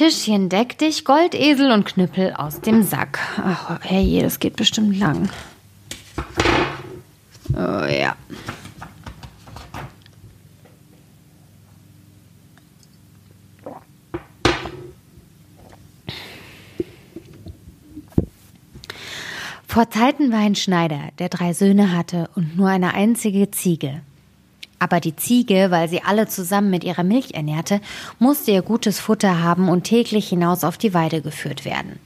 Tischchen, 0.00 0.48
deck 0.48 0.78
dich, 0.78 1.04
Goldesel 1.04 1.70
und 1.72 1.84
Knüppel 1.84 2.32
aus 2.32 2.62
dem 2.62 2.82
Sack. 2.82 3.18
Ach, 3.36 3.80
herrje, 3.82 4.22
das 4.22 4.40
geht 4.40 4.56
bestimmt 4.56 4.98
lang. 4.98 5.28
Oh 7.52 7.84
ja. 7.84 8.16
Vor 19.66 19.90
Zeiten 19.90 20.32
war 20.32 20.38
ein 20.38 20.54
Schneider, 20.54 21.10
der 21.18 21.28
drei 21.28 21.52
Söhne 21.52 21.94
hatte 21.94 22.30
und 22.34 22.56
nur 22.56 22.68
eine 22.68 22.94
einzige 22.94 23.50
Ziege. 23.50 24.00
Aber 24.80 24.98
die 24.98 25.14
Ziege, 25.14 25.66
weil 25.70 25.88
sie 25.88 26.02
alle 26.02 26.26
zusammen 26.26 26.70
mit 26.70 26.84
ihrer 26.84 27.04
Milch 27.04 27.34
ernährte, 27.34 27.80
musste 28.18 28.50
ihr 28.50 28.62
gutes 28.62 28.98
Futter 28.98 29.42
haben 29.42 29.68
und 29.68 29.84
täglich 29.84 30.28
hinaus 30.30 30.64
auf 30.64 30.78
die 30.78 30.94
Weide 30.94 31.20
geführt 31.20 31.64
werden. 31.64 32.00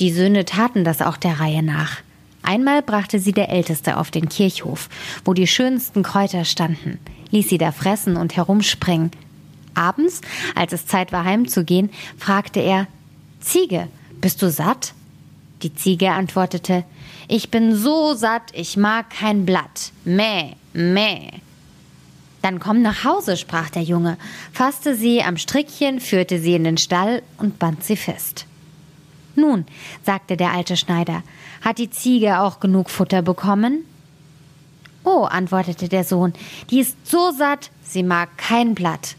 Die 0.00 0.12
Söhne 0.12 0.44
taten 0.44 0.84
das 0.84 1.02
auch 1.02 1.16
der 1.16 1.40
Reihe 1.40 1.62
nach. 1.62 1.98
Einmal 2.42 2.80
brachte 2.80 3.18
sie 3.18 3.32
der 3.32 3.48
Älteste 3.48 3.96
auf 3.96 4.10
den 4.10 4.28
Kirchhof, 4.28 4.88
wo 5.24 5.34
die 5.34 5.46
schönsten 5.46 6.02
Kräuter 6.02 6.44
standen, 6.44 6.98
ließ 7.30 7.48
sie 7.48 7.58
da 7.58 7.72
fressen 7.72 8.16
und 8.16 8.36
herumspringen. 8.36 9.10
Abends, 9.74 10.20
als 10.54 10.72
es 10.72 10.86
Zeit 10.86 11.10
war 11.10 11.24
heimzugehen, 11.24 11.90
fragte 12.16 12.60
er 12.60 12.86
Ziege, 13.40 13.88
bist 14.20 14.42
du 14.42 14.50
satt? 14.50 14.94
Die 15.62 15.74
Ziege 15.74 16.10
antwortete 16.10 16.84
Ich 17.26 17.50
bin 17.50 17.74
so 17.74 18.14
satt, 18.14 18.52
ich 18.52 18.76
mag 18.76 19.10
kein 19.10 19.44
Blatt. 19.44 19.90
Mäh, 20.04 20.52
mäh. 20.72 21.30
Dann 22.44 22.60
komm 22.60 22.82
nach 22.82 23.04
Hause, 23.04 23.38
sprach 23.38 23.70
der 23.70 23.84
Junge, 23.84 24.18
fasste 24.52 24.94
sie 24.94 25.22
am 25.22 25.38
Strickchen, 25.38 25.98
führte 25.98 26.38
sie 26.38 26.54
in 26.54 26.64
den 26.64 26.76
Stall 26.76 27.22
und 27.38 27.58
band 27.58 27.82
sie 27.82 27.96
fest. 27.96 28.44
Nun, 29.34 29.64
sagte 30.04 30.36
der 30.36 30.52
alte 30.52 30.76
Schneider, 30.76 31.22
hat 31.62 31.78
die 31.78 31.88
Ziege 31.88 32.40
auch 32.40 32.60
genug 32.60 32.90
Futter 32.90 33.22
bekommen? 33.22 33.86
Oh, 35.04 35.22
antwortete 35.22 35.88
der 35.88 36.04
Sohn, 36.04 36.34
die 36.68 36.80
ist 36.80 36.98
so 37.06 37.30
satt, 37.30 37.70
sie 37.82 38.02
mag 38.02 38.36
kein 38.36 38.74
Blatt. 38.74 39.16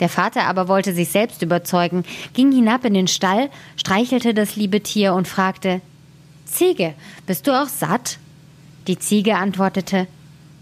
Der 0.00 0.08
Vater 0.08 0.46
aber 0.46 0.66
wollte 0.66 0.92
sich 0.94 1.10
selbst 1.10 1.42
überzeugen, 1.42 2.02
ging 2.32 2.50
hinab 2.50 2.84
in 2.84 2.94
den 2.94 3.06
Stall, 3.06 3.50
streichelte 3.76 4.34
das 4.34 4.56
liebe 4.56 4.82
Tier 4.82 5.14
und 5.14 5.28
fragte 5.28 5.80
Ziege, 6.44 6.94
bist 7.24 7.46
du 7.46 7.52
auch 7.52 7.68
satt? 7.68 8.18
Die 8.88 8.98
Ziege 8.98 9.36
antwortete 9.36 10.08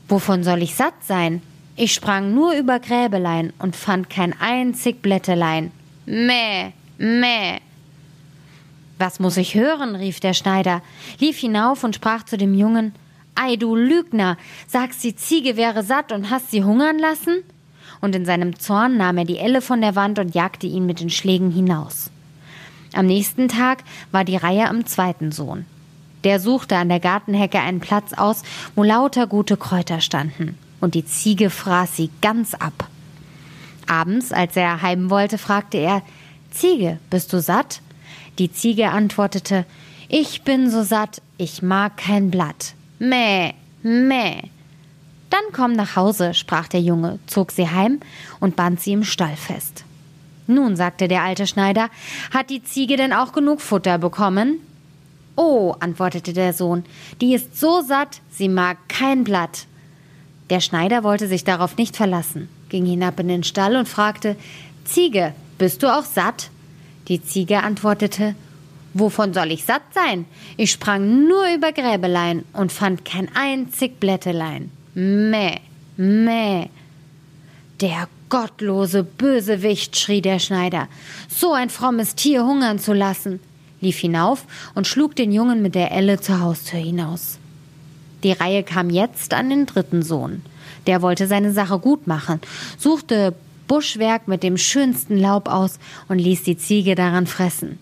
Wovon 0.09 0.45
soll 0.45 0.63
ich 0.63 0.75
satt 0.75 1.03
sein? 1.03 1.41
Ich 1.77 1.93
sprang 1.93 2.35
nur 2.35 2.55
über 2.55 2.81
Gräbelein 2.81 3.53
und 3.59 3.77
fand 3.77 4.09
kein 4.09 4.35
einzig 4.41 5.03
Blättelein. 5.03 5.71
Mäh, 6.07 6.73
mäh. 6.99 7.59
Was 8.99 9.21
muss 9.21 9.37
ich 9.37 9.55
hören? 9.55 9.95
rief 9.95 10.21
der 10.21 10.33
Schneider, 10.33 10.81
lief 11.19 11.39
hinauf 11.39 11.85
und 11.85 11.95
sprach 11.95 12.25
zu 12.25 12.39
dem 12.39 12.55
Jungen 12.55 12.95
Ei, 13.35 13.57
du 13.57 13.77
Lügner, 13.77 14.39
sagst, 14.67 15.05
die 15.05 15.15
Ziege 15.15 15.59
wäre 15.59 15.83
satt 15.83 16.13
und 16.13 16.31
hast 16.31 16.51
sie 16.51 16.65
hungern 16.65 16.99
lassen? 16.99 17.43
und 18.01 18.15
in 18.15 18.25
seinem 18.25 18.59
Zorn 18.59 18.97
nahm 18.97 19.19
er 19.19 19.25
die 19.25 19.39
Elle 19.39 19.61
von 19.61 19.81
der 19.81 19.97
Wand 19.97 20.19
und 20.19 20.35
jagte 20.35 20.67
ihn 20.67 20.87
mit 20.87 21.01
den 21.01 21.11
Schlägen 21.11 21.51
hinaus. 21.51 22.11
Am 22.93 23.07
nächsten 23.07 23.49
Tag 23.49 23.85
war 24.13 24.25
die 24.25 24.37
Reihe 24.37 24.69
am 24.69 24.87
zweiten 24.87 25.33
Sohn. 25.33 25.67
Der 26.25 26.41
suchte 26.41 26.77
an 26.77 26.89
der 26.89 27.01
Gartenhecke 27.01 27.61
einen 27.61 27.81
Platz 27.81 28.13
aus, 28.13 28.43
wo 28.75 28.83
lauter 28.83 29.27
gute 29.27 29.57
Kräuter 29.57 30.01
standen, 30.01 30.57
und 30.81 30.95
die 30.95 31.05
Ziege 31.05 31.51
fraß 31.51 31.97
sie 31.97 32.11
ganz 32.21 32.55
ab. 32.55 32.89
Abends, 33.87 34.33
als 34.33 34.57
er 34.57 34.83
heim 34.83 35.11
wollte, 35.11 35.39
fragte 35.39 35.79
er 35.79 36.03
Ziege, 36.51 36.98
bist 37.11 37.33
du 37.33 37.41
satt? 37.41 37.81
Die 38.39 38.53
Ziege 38.53 38.91
antwortete 38.91 39.65
Ich 40.09 40.42
bin 40.42 40.70
so 40.70 40.83
satt, 40.83 41.23
ich 41.39 41.63
mag 41.63 41.97
kein 41.97 42.31
Blatt. 42.31 42.75
Mäh, 42.98 43.53
mäh. 43.83 44.42
Dann 45.31 45.53
komm 45.53 45.73
nach 45.73 45.97
Hause, 45.97 46.35
sprach 46.35 46.69
der 46.69 46.81
Junge, 46.81 47.19
zog 47.27 47.53
sie 47.53 47.69
heim 47.69 48.01
und 48.41 48.57
band 48.57 48.81
sie 48.81 48.92
im 48.92 49.05
Stall 49.05 49.36
fest. 49.36 49.85
Nun, 50.47 50.77
sagte 50.77 51.09
der 51.09 51.23
alte 51.23 51.47
Schneider, 51.47 51.91
hat 52.33 52.51
die 52.51 52.63
Ziege 52.63 52.97
denn 52.97 53.13
auch 53.13 53.33
genug 53.33 53.61
Futter 53.61 53.98
bekommen? 53.98 54.61
Oh, 55.35 55.75
antwortete 55.81 56.33
der 56.33 56.53
Sohn, 56.53 56.85
die 57.20 57.35
ist 57.35 57.59
so 57.59 57.83
satt, 57.83 58.20
sie 58.31 58.48
mag 58.48 58.79
kein 58.89 59.25
Blatt. 59.25 59.67
Der 60.51 60.61
Schneider 60.61 61.02
wollte 61.02 61.27
sich 61.27 61.45
darauf 61.45 61.77
nicht 61.77 61.96
verlassen, 61.96 62.48
ging 62.68 62.86
hinab 62.86 63.18
in 63.20 63.29
den 63.29 63.45
Stall 63.45 63.77
und 63.77 63.89
fragte 63.89 64.36
Ziege, 64.84 65.34
bist 65.58 65.83
du 65.83 65.89
auch 65.89 66.05
satt? 66.05 66.51
Die 67.08 67.23
Ziege 67.23 67.62
antwortete 67.62 68.34
Wovon 68.98 69.35
soll 69.35 69.52
ich 69.52 69.64
satt 69.64 69.83
sein? 69.92 70.24
Ich 70.56 70.73
sprang 70.73 71.29
nur 71.29 71.45
über 71.55 71.73
Gräbelein 71.73 72.45
und 72.55 72.73
fand 72.73 73.05
kein 73.05 73.29
einzig 73.35 74.01
Blättelein. 74.01 74.70
Mäh, 74.95 75.58
mäh. 75.98 76.68
Der 77.83 78.08
gottlose 78.30 79.05
Bösewicht, 79.05 79.98
schrie 79.98 80.23
der 80.23 80.39
Schneider, 80.39 80.89
so 81.29 81.52
ein 81.52 81.68
frommes 81.68 82.14
Tier 82.14 82.45
hungern 82.45 82.79
zu 82.79 82.95
lassen, 82.95 83.40
lief 83.83 83.98
hinauf 83.98 84.46
und 84.74 84.86
schlug 84.86 85.14
den 85.14 85.30
Jungen 85.30 85.61
mit 85.61 85.74
der 85.74 85.92
Elle 85.92 86.18
zur 86.18 86.40
Haustür 86.40 86.80
hinaus. 86.80 87.39
Die 88.23 88.33
Reihe 88.33 88.63
kam 88.63 88.91
jetzt 88.91 89.35
an 89.35 89.51
den 89.51 89.67
dritten 89.67 90.03
Sohn. 90.03 90.43
Der 90.87 91.03
wollte 91.03 91.27
seine 91.27 91.53
Sache 91.53 91.79
gut 91.79 92.07
machen, 92.07 92.41
suchte 92.79 93.35
Buschwerk 93.67 94.29
mit 94.29 94.43
dem 94.43 94.57
schönsten 94.57 95.19
Laub 95.19 95.49
aus 95.49 95.79
und 96.09 96.19
ließ 96.19 96.45
die 96.45 96.57
Ziege 96.57 96.95
daran 96.95 97.27
fressen. 97.27 97.79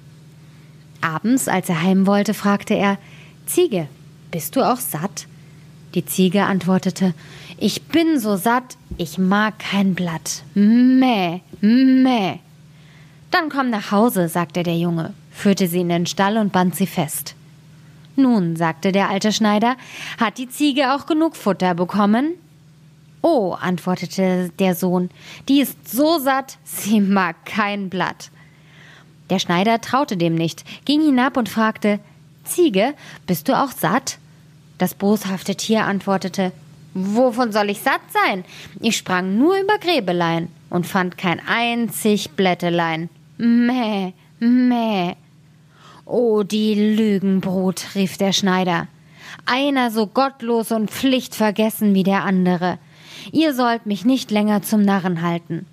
Abends, 1.00 1.48
als 1.48 1.68
er 1.68 1.82
heim 1.82 2.06
wollte, 2.06 2.32
fragte 2.32 2.74
er 2.74 2.98
Ziege, 3.46 3.88
bist 4.30 4.56
du 4.56 4.62
auch 4.62 4.78
satt? 4.78 5.26
Die 5.94 6.06
Ziege 6.06 6.44
antwortete 6.44 7.14
Ich 7.58 7.82
bin 7.82 8.18
so 8.18 8.36
satt, 8.36 8.76
ich 8.96 9.18
mag 9.18 9.58
kein 9.58 9.94
Blatt. 9.94 10.42
Mäh, 10.54 11.40
mäh. 11.60 12.38
Dann 13.30 13.48
komm 13.48 13.70
nach 13.70 13.90
Hause, 13.90 14.28
sagte 14.28 14.62
der 14.62 14.76
Junge, 14.76 15.12
führte 15.30 15.68
sie 15.68 15.80
in 15.80 15.88
den 15.88 16.06
Stall 16.06 16.38
und 16.38 16.52
band 16.52 16.74
sie 16.74 16.86
fest. 16.86 17.34
Nun, 18.16 18.56
sagte 18.56 18.92
der 18.92 19.08
alte 19.08 19.32
Schneider, 19.32 19.76
hat 20.18 20.38
die 20.38 20.48
Ziege 20.48 20.94
auch 20.94 21.06
genug 21.06 21.36
Futter 21.36 21.74
bekommen? 21.74 22.34
Oh, 23.22 23.56
antwortete 23.58 24.50
der 24.58 24.74
Sohn, 24.74 25.10
die 25.48 25.60
ist 25.60 25.88
so 25.88 26.18
satt, 26.18 26.58
sie 26.64 27.00
mag 27.00 27.44
kein 27.46 27.88
Blatt. 27.88 28.30
Der 29.30 29.38
Schneider 29.38 29.80
traute 29.80 30.16
dem 30.16 30.34
nicht, 30.34 30.64
ging 30.84 31.00
hinab 31.00 31.36
und 31.36 31.48
fragte 31.48 32.00
Ziege, 32.44 32.94
bist 33.26 33.48
du 33.48 33.58
auch 33.58 33.70
satt? 33.70 34.18
Das 34.78 34.94
boshafte 34.94 35.54
Tier 35.54 35.84
antwortete 35.84 36.52
Wovon 36.94 37.50
soll 37.50 37.70
ich 37.70 37.80
satt 37.80 38.02
sein? 38.10 38.44
Ich 38.80 38.96
sprang 38.96 39.36
nur 39.36 39.58
über 39.58 39.78
Gräbelein 39.78 40.48
und 40.70 40.86
fand 40.86 41.18
kein 41.18 41.40
einzig 41.44 42.30
Blättelein. 42.32 43.08
Mäh, 43.36 44.12
mäh. 44.38 45.16
Oh, 46.06 46.42
die 46.42 46.74
Lügenbrut, 46.74 47.94
rief 47.94 48.18
der 48.18 48.32
Schneider. 48.32 48.88
Einer 49.46 49.90
so 49.90 50.06
gottlos 50.06 50.70
und 50.70 50.90
pflichtvergessen 50.90 51.94
wie 51.94 52.02
der 52.02 52.24
andere. 52.24 52.78
Ihr 53.32 53.54
sollt 53.54 53.86
mich 53.86 54.04
nicht 54.04 54.30
länger 54.30 54.60
zum 54.60 54.82
Narren 54.82 55.22
halten. 55.22 55.64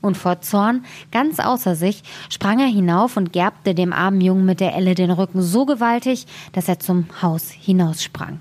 Und 0.00 0.16
vor 0.16 0.40
Zorn, 0.40 0.84
ganz 1.10 1.40
außer 1.40 1.74
sich, 1.74 2.02
sprang 2.28 2.60
er 2.60 2.68
hinauf 2.68 3.16
und 3.16 3.32
gerbte 3.32 3.74
dem 3.74 3.92
armen 3.92 4.20
Jungen 4.20 4.46
mit 4.46 4.60
der 4.60 4.74
Elle 4.74 4.94
den 4.94 5.10
Rücken 5.10 5.42
so 5.42 5.66
gewaltig, 5.66 6.26
dass 6.52 6.68
er 6.68 6.78
zum 6.78 7.06
Haus 7.20 7.50
hinaussprang. 7.50 8.38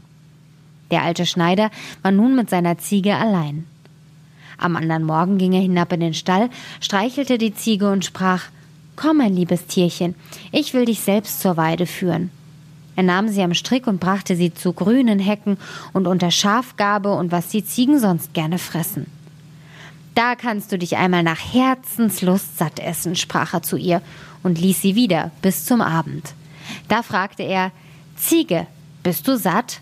Der 0.92 1.02
alte 1.02 1.26
Schneider 1.26 1.72
war 2.04 2.12
nun 2.12 2.36
mit 2.36 2.52
seiner 2.52 2.78
Ziege 2.78 3.16
allein. 3.16 3.66
Am 4.60 4.76
anderen 4.76 5.04
Morgen 5.04 5.40
ging 5.40 5.54
er 5.54 5.62
hinab 5.62 5.92
in 5.94 6.02
den 6.02 6.14
Stall, 6.14 6.52
streichelte 6.82 7.40
die 7.40 7.54
Ziege 7.54 7.92
und 7.92 8.06
sprach 8.06 8.44
Komm, 8.96 9.18
mein 9.18 9.36
liebes 9.36 9.66
Tierchen, 9.66 10.16
ich 10.52 10.74
will 10.74 10.86
dich 10.86 11.00
selbst 11.00 11.42
zur 11.42 11.58
Weide 11.58 11.86
führen. 11.86 12.30
Er 12.96 13.04
nahm 13.04 13.30
sie 13.30 13.42
am 13.42 13.54
Strick 13.54 13.88
und 13.88 14.00
brachte 14.00 14.36
sie 14.36 14.54
zu 14.54 14.74
grünen 14.74 15.20
Hecken 15.20 15.58
und 15.94 16.08
unter 16.08 16.30
Schafgabe 16.30 17.14
und 17.14 17.32
was 17.32 17.48
die 17.48 17.66
Ziegen 17.66 18.00
sonst 18.00 18.34
gerne 18.34 18.60
fressen. 18.60 19.08
Da 20.14 20.36
kannst 20.36 20.72
du 20.72 20.78
dich 20.78 20.98
einmal 20.98 21.24
nach 21.24 21.40
Herzenslust 21.40 22.58
satt 22.58 22.80
essen, 22.80 23.16
sprach 23.16 23.54
er 23.54 23.64
zu 23.64 23.78
ihr 23.78 24.02
und 24.44 24.60
ließ 24.60 24.82
sie 24.82 24.96
wieder 24.96 25.32
bis 25.42 25.66
zum 25.66 25.82
Abend. 25.82 26.34
Da 26.90 27.02
fragte 27.02 27.44
er 27.44 27.72
Ziege, 28.18 28.68
bist 29.04 29.28
du 29.28 29.38
satt? 29.38 29.80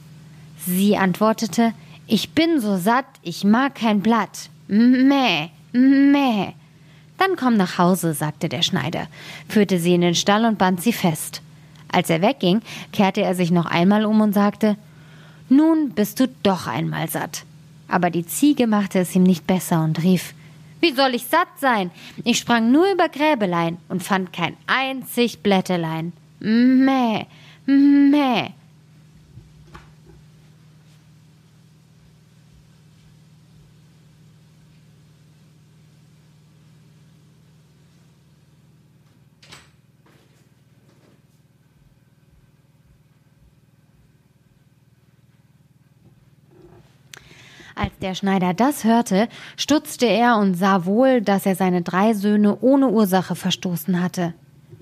Sie 0.65 0.97
antwortete 0.97 1.73
Ich 2.06 2.31
bin 2.31 2.61
so 2.61 2.77
satt, 2.77 3.06
ich 3.23 3.44
mag 3.44 3.75
kein 3.75 4.01
Blatt. 4.01 4.50
Mäh, 4.67 5.50
mäh. 5.73 6.53
Dann 7.19 7.36
komm 7.36 7.57
nach 7.57 7.77
Hause, 7.77 8.13
sagte 8.13 8.50
der 8.50 8.62
Schneider, 8.62 9.07
führte 9.48 9.77
sie 9.77 9.94
in 9.94 10.01
den 10.01 10.16
Stall 10.16 10.45
und 10.45 10.57
band 10.57 10.81
sie 10.81 10.94
fest. 10.94 11.42
Als 11.92 12.10
er 12.10 12.21
wegging, 12.21 12.62
kehrte 12.94 13.21
er 13.21 13.36
sich 13.36 13.51
noch 13.51 13.66
einmal 13.66 14.06
um 14.06 14.21
und 14.21 14.33
sagte 14.33 14.77
Nun 15.50 15.89
bist 15.92 16.19
du 16.19 16.27
doch 16.44 16.66
einmal 16.66 17.10
satt. 17.10 17.44
Aber 17.89 18.10
die 18.10 18.25
Ziege 18.25 18.68
machte 18.68 19.00
es 19.00 19.16
ihm 19.16 19.24
nicht 19.24 19.45
besser 19.45 19.83
und 19.83 20.01
rief 20.01 20.33
Wie 20.80 20.94
soll 20.94 21.13
ich 21.13 21.25
satt 21.25 21.50
sein? 21.60 21.92
Ich 22.24 22.38
sprang 22.38 22.71
nur 22.71 22.92
über 22.92 23.10
Gräbelein 23.10 23.77
und 23.89 24.01
fand 24.01 24.31
kein 24.31 24.56
einzig 24.68 25.44
Blättelein. 25.44 26.13
Mäh, 26.39 27.25
mäh. 27.66 28.51
Als 47.79 47.97
der 48.01 48.13
Schneider 48.13 48.53
das 48.53 48.83
hörte, 48.83 49.29
stutzte 49.55 50.05
er 50.05 50.35
und 50.35 50.55
sah 50.55 50.83
wohl, 50.83 51.21
dass 51.21 51.45
er 51.45 51.55
seine 51.55 51.81
drei 51.81 52.13
Söhne 52.13 52.57
ohne 52.59 52.89
Ursache 52.89 53.35
verstoßen 53.35 54.01
hatte. 54.03 54.33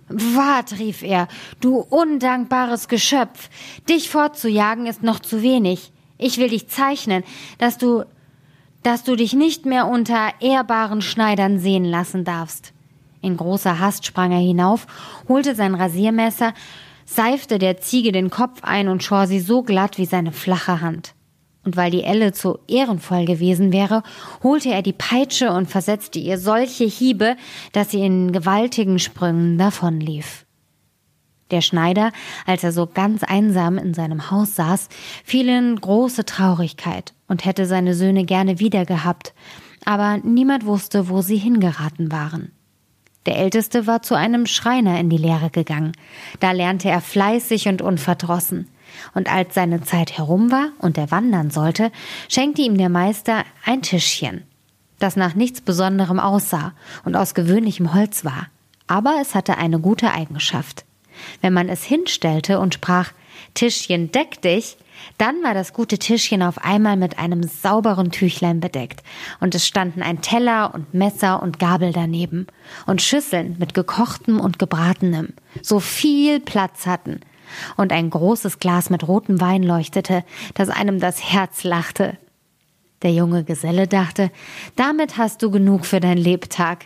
Wart, 0.09 0.79
rief 0.79 1.03
er, 1.03 1.27
du 1.59 1.77
undankbares 1.77 2.87
Geschöpf, 2.87 3.51
dich 3.87 4.09
fortzujagen 4.09 4.87
ist 4.87 5.03
noch 5.03 5.19
zu 5.19 5.43
wenig. 5.43 5.91
Ich 6.17 6.39
will 6.39 6.49
dich 6.49 6.69
zeichnen, 6.69 7.23
dass 7.59 7.77
du, 7.77 8.03
dass 8.81 9.03
du 9.03 9.15
dich 9.15 9.33
nicht 9.33 9.67
mehr 9.67 9.85
unter 9.85 10.31
ehrbaren 10.39 11.03
Schneidern 11.03 11.59
sehen 11.59 11.85
lassen 11.85 12.23
darfst. 12.23 12.73
In 13.21 13.37
großer 13.37 13.77
Hast 13.77 14.07
sprang 14.07 14.31
er 14.31 14.39
hinauf, 14.39 14.87
holte 15.27 15.53
sein 15.53 15.75
Rasiermesser, 15.75 16.55
seifte 17.05 17.59
der 17.59 17.77
Ziege 17.77 18.11
den 18.11 18.31
Kopf 18.31 18.63
ein 18.63 18.87
und 18.87 19.03
schor 19.03 19.27
sie 19.27 19.39
so 19.39 19.61
glatt 19.61 19.99
wie 19.99 20.05
seine 20.05 20.31
flache 20.31 20.81
Hand 20.81 21.13
und 21.67 21.75
weil 21.75 21.91
die 21.91 22.03
Elle 22.03 22.31
zu 22.31 22.59
ehrenvoll 22.69 23.25
gewesen 23.25 23.73
wäre, 23.73 24.01
holte 24.41 24.69
er 24.69 24.81
die 24.81 24.93
Peitsche 24.93 25.51
und 25.51 25.69
versetzte 25.69 26.17
ihr 26.17 26.37
solche 26.37 26.85
Hiebe, 26.85 27.35
dass 27.73 27.91
sie 27.91 27.99
in 28.05 28.31
gewaltigen 28.31 28.99
Sprüngen 28.99 29.57
davonlief. 29.57 30.45
Der 31.51 31.59
Schneider, 31.59 32.13
als 32.45 32.63
er 32.63 32.71
so 32.71 32.87
ganz 32.87 33.23
einsam 33.23 33.77
in 33.77 33.93
seinem 33.93 34.31
Haus 34.31 34.55
saß, 34.55 34.87
fiel 35.25 35.49
in 35.49 35.75
große 35.75 36.23
Traurigkeit 36.23 37.13
und 37.27 37.43
hätte 37.43 37.65
seine 37.65 37.95
Söhne 37.95 38.23
gerne 38.23 38.59
wieder 38.59 38.85
gehabt, 38.85 39.33
aber 39.83 40.19
niemand 40.23 40.65
wusste, 40.65 41.09
wo 41.09 41.21
sie 41.21 41.37
hingeraten 41.37 42.13
waren. 42.13 42.53
Der 43.25 43.35
Älteste 43.39 43.87
war 43.87 44.01
zu 44.01 44.15
einem 44.15 44.45
Schreiner 44.45 44.97
in 45.01 45.09
die 45.09 45.17
Lehre 45.17 45.49
gegangen. 45.49 45.91
Da 46.39 46.53
lernte 46.53 46.87
er 46.87 47.01
fleißig 47.01 47.67
und 47.67 47.81
unverdrossen. 47.81 48.69
Und 49.13 49.31
als 49.31 49.53
seine 49.53 49.81
Zeit 49.83 50.17
herum 50.17 50.51
war 50.51 50.69
und 50.79 50.97
er 50.97 51.11
wandern 51.11 51.49
sollte, 51.49 51.91
schenkte 52.29 52.61
ihm 52.61 52.77
der 52.77 52.89
Meister 52.89 53.43
ein 53.65 53.81
Tischchen, 53.81 54.43
das 54.99 55.15
nach 55.15 55.35
nichts 55.35 55.61
Besonderem 55.61 56.19
aussah 56.19 56.73
und 57.05 57.15
aus 57.15 57.33
gewöhnlichem 57.33 57.93
Holz 57.93 58.25
war. 58.25 58.47
Aber 58.87 59.17
es 59.21 59.35
hatte 59.35 59.57
eine 59.57 59.79
gute 59.79 60.11
Eigenschaft. 60.11 60.85
Wenn 61.41 61.53
man 61.53 61.69
es 61.69 61.83
hinstellte 61.83 62.59
und 62.59 62.75
sprach, 62.75 63.11
Tischchen, 63.53 64.11
deck 64.11 64.41
dich, 64.41 64.77
dann 65.17 65.43
war 65.43 65.53
das 65.53 65.73
gute 65.73 65.97
Tischchen 65.97 66.41
auf 66.41 66.63
einmal 66.63 66.97
mit 66.97 67.19
einem 67.19 67.43
sauberen 67.43 68.11
Tüchlein 68.11 68.59
bedeckt, 68.59 69.03
und 69.39 69.55
es 69.55 69.67
standen 69.67 70.01
ein 70.01 70.21
Teller 70.21 70.73
und 70.73 70.93
Messer 70.93 71.41
und 71.41 71.59
Gabel 71.59 71.91
daneben, 71.93 72.47
und 72.85 73.01
Schüsseln 73.01 73.55
mit 73.59 73.73
gekochtem 73.73 74.39
und 74.39 74.59
gebratenem, 74.59 75.33
so 75.61 75.79
viel 75.79 76.39
Platz 76.39 76.85
hatten, 76.85 77.21
und 77.75 77.91
ein 77.91 78.09
großes 78.09 78.59
Glas 78.59 78.89
mit 78.89 79.07
rotem 79.07 79.39
Wein 79.41 79.63
leuchtete, 79.63 80.23
dass 80.53 80.69
einem 80.69 80.99
das 80.99 81.23
Herz 81.23 81.63
lachte. 81.63 82.17
Der 83.03 83.13
junge 83.13 83.43
Geselle 83.43 83.87
dachte, 83.87 84.31
damit 84.75 85.17
hast 85.17 85.43
du 85.43 85.51
genug 85.51 85.85
für 85.85 85.99
dein 85.99 86.17
Lebtag, 86.17 86.85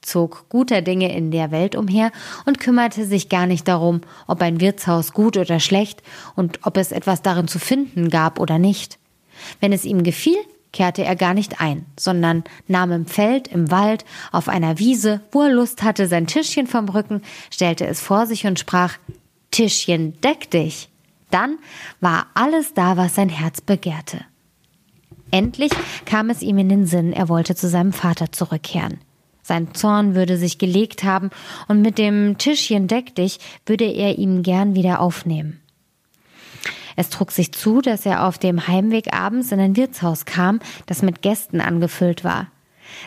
zog 0.00 0.48
guter 0.48 0.82
Dinge 0.82 1.14
in 1.14 1.30
der 1.30 1.50
Welt 1.50 1.76
umher 1.76 2.10
und 2.46 2.60
kümmerte 2.60 3.04
sich 3.04 3.28
gar 3.28 3.46
nicht 3.46 3.68
darum, 3.68 4.00
ob 4.26 4.40
ein 4.40 4.60
Wirtshaus 4.60 5.12
gut 5.12 5.36
oder 5.36 5.60
schlecht 5.60 6.02
und 6.36 6.60
ob 6.62 6.76
es 6.76 6.92
etwas 6.92 7.22
darin 7.22 7.48
zu 7.48 7.58
finden 7.58 8.08
gab 8.08 8.40
oder 8.40 8.58
nicht. 8.58 8.98
Wenn 9.60 9.72
es 9.72 9.84
ihm 9.84 10.02
gefiel, 10.04 10.38
kehrte 10.72 11.04
er 11.04 11.16
gar 11.16 11.34
nicht 11.34 11.60
ein, 11.60 11.86
sondern 11.98 12.44
nahm 12.68 12.92
im 12.92 13.06
Feld, 13.06 13.48
im 13.48 13.70
Wald, 13.70 14.04
auf 14.32 14.48
einer 14.48 14.78
Wiese, 14.78 15.20
wo 15.32 15.42
er 15.42 15.50
Lust 15.50 15.82
hatte, 15.82 16.06
sein 16.06 16.26
Tischchen 16.26 16.66
vom 16.66 16.88
Rücken, 16.88 17.22
stellte 17.50 17.86
es 17.86 18.00
vor 18.00 18.26
sich 18.26 18.46
und 18.46 18.58
sprach 18.58 18.98
Tischchen, 19.56 20.20
deck 20.20 20.50
dich. 20.50 20.90
Dann 21.30 21.56
war 22.02 22.26
alles 22.34 22.74
da, 22.74 22.98
was 22.98 23.14
sein 23.14 23.30
Herz 23.30 23.62
begehrte. 23.62 24.20
Endlich 25.30 25.72
kam 26.04 26.28
es 26.28 26.42
ihm 26.42 26.58
in 26.58 26.68
den 26.68 26.84
Sinn, 26.84 27.14
er 27.14 27.30
wollte 27.30 27.54
zu 27.54 27.66
seinem 27.66 27.94
Vater 27.94 28.30
zurückkehren. 28.32 28.98
Sein 29.40 29.72
Zorn 29.72 30.14
würde 30.14 30.36
sich 30.36 30.58
gelegt 30.58 31.04
haben, 31.04 31.30
und 31.68 31.80
mit 31.80 31.96
dem 31.96 32.36
Tischchen 32.36 32.86
deck 32.86 33.14
dich 33.14 33.38
würde 33.64 33.86
er 33.86 34.18
ihn 34.18 34.42
gern 34.42 34.74
wieder 34.74 35.00
aufnehmen. 35.00 35.58
Es 36.94 37.08
trug 37.08 37.32
sich 37.32 37.52
zu, 37.52 37.80
dass 37.80 38.04
er 38.04 38.26
auf 38.26 38.36
dem 38.36 38.68
Heimweg 38.68 39.14
abends 39.14 39.52
in 39.52 39.60
ein 39.60 39.74
Wirtshaus 39.74 40.26
kam, 40.26 40.60
das 40.84 41.00
mit 41.00 41.22
Gästen 41.22 41.62
angefüllt 41.62 42.24
war. 42.24 42.48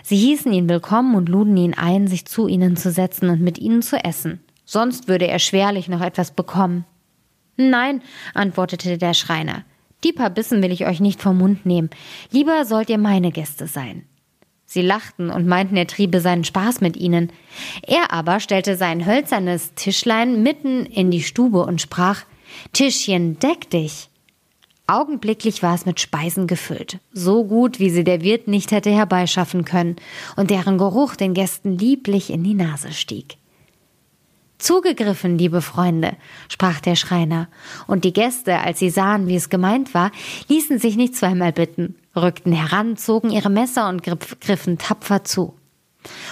Sie 0.02 0.18
hießen 0.18 0.52
ihn 0.52 0.68
willkommen 0.68 1.14
und 1.14 1.30
luden 1.30 1.56
ihn 1.58 1.76
ein, 1.76 2.08
sich 2.08 2.26
zu 2.26 2.48
ihnen 2.48 2.76
zu 2.76 2.90
setzen 2.90 3.30
und 3.30 3.40
mit 3.40 3.60
ihnen 3.60 3.84
zu 3.84 4.04
essen 4.04 4.40
sonst 4.70 5.08
würde 5.08 5.28
er 5.28 5.40
schwerlich 5.40 5.88
noch 5.88 6.02
etwas 6.02 6.30
bekommen. 6.32 6.86
Nein, 7.58 8.04
antwortete 8.36 9.00
der 9.00 9.16
Schreiner, 9.16 9.64
die 10.04 10.14
paar 10.14 10.30
Bissen 10.30 10.62
will 10.62 10.72
ich 10.72 10.86
euch 10.86 11.00
nicht 11.00 11.22
vom 11.22 11.40
Mund 11.40 11.66
nehmen, 11.66 11.90
lieber 12.30 12.64
sollt 12.66 12.90
ihr 12.90 13.00
meine 13.00 13.32
Gäste 13.32 13.68
sein. 13.68 14.06
Sie 14.66 14.84
lachten 14.84 15.32
und 15.32 15.48
meinten, 15.48 15.76
er 15.76 15.88
triebe 15.88 16.22
seinen 16.22 16.44
Spaß 16.44 16.82
mit 16.82 16.96
ihnen. 16.96 17.32
Er 17.82 18.14
aber 18.14 18.40
stellte 18.40 18.76
sein 18.76 19.08
hölzernes 19.08 19.74
Tischlein 19.74 20.44
mitten 20.44 20.86
in 20.86 21.10
die 21.10 21.24
Stube 21.24 21.66
und 21.66 21.82
sprach 21.82 22.22
Tischchen, 22.72 23.40
deck 23.40 23.72
dich. 23.72 24.10
Augenblicklich 24.86 25.64
war 25.64 25.74
es 25.74 25.88
mit 25.88 26.00
Speisen 26.00 26.46
gefüllt, 26.46 27.00
so 27.12 27.44
gut, 27.46 27.80
wie 27.80 27.90
sie 27.90 28.04
der 28.04 28.22
Wirt 28.22 28.48
nicht 28.48 28.72
hätte 28.72 28.92
herbeischaffen 28.92 29.66
können, 29.66 29.96
und 30.36 30.52
deren 30.52 30.78
Geruch 30.78 31.16
den 31.16 31.34
Gästen 31.34 31.78
lieblich 31.78 32.30
in 32.30 32.44
die 32.44 32.54
Nase 32.54 32.92
stieg. 32.94 33.39
Zugegriffen, 34.60 35.38
liebe 35.38 35.62
Freunde, 35.62 36.18
sprach 36.50 36.82
der 36.82 36.98
Schreiner, 36.98 37.48
und 37.88 38.04
die 38.04 38.12
Gäste, 38.12 38.60
als 38.60 38.78
sie 38.78 38.90
sahen, 38.90 39.28
wie 39.28 39.38
es 39.38 39.50
gemeint 39.50 39.94
war, 39.94 40.12
ließen 40.50 40.80
sich 40.80 40.98
nicht 40.98 41.16
zweimal 41.16 41.54
bitten, 41.54 41.96
rückten 42.14 42.52
heran, 42.52 42.98
zogen 42.98 43.32
ihre 43.32 43.50
Messer 43.50 43.88
und 43.88 44.04
griffen 44.04 44.78
tapfer 44.78 45.24
zu. 45.24 45.56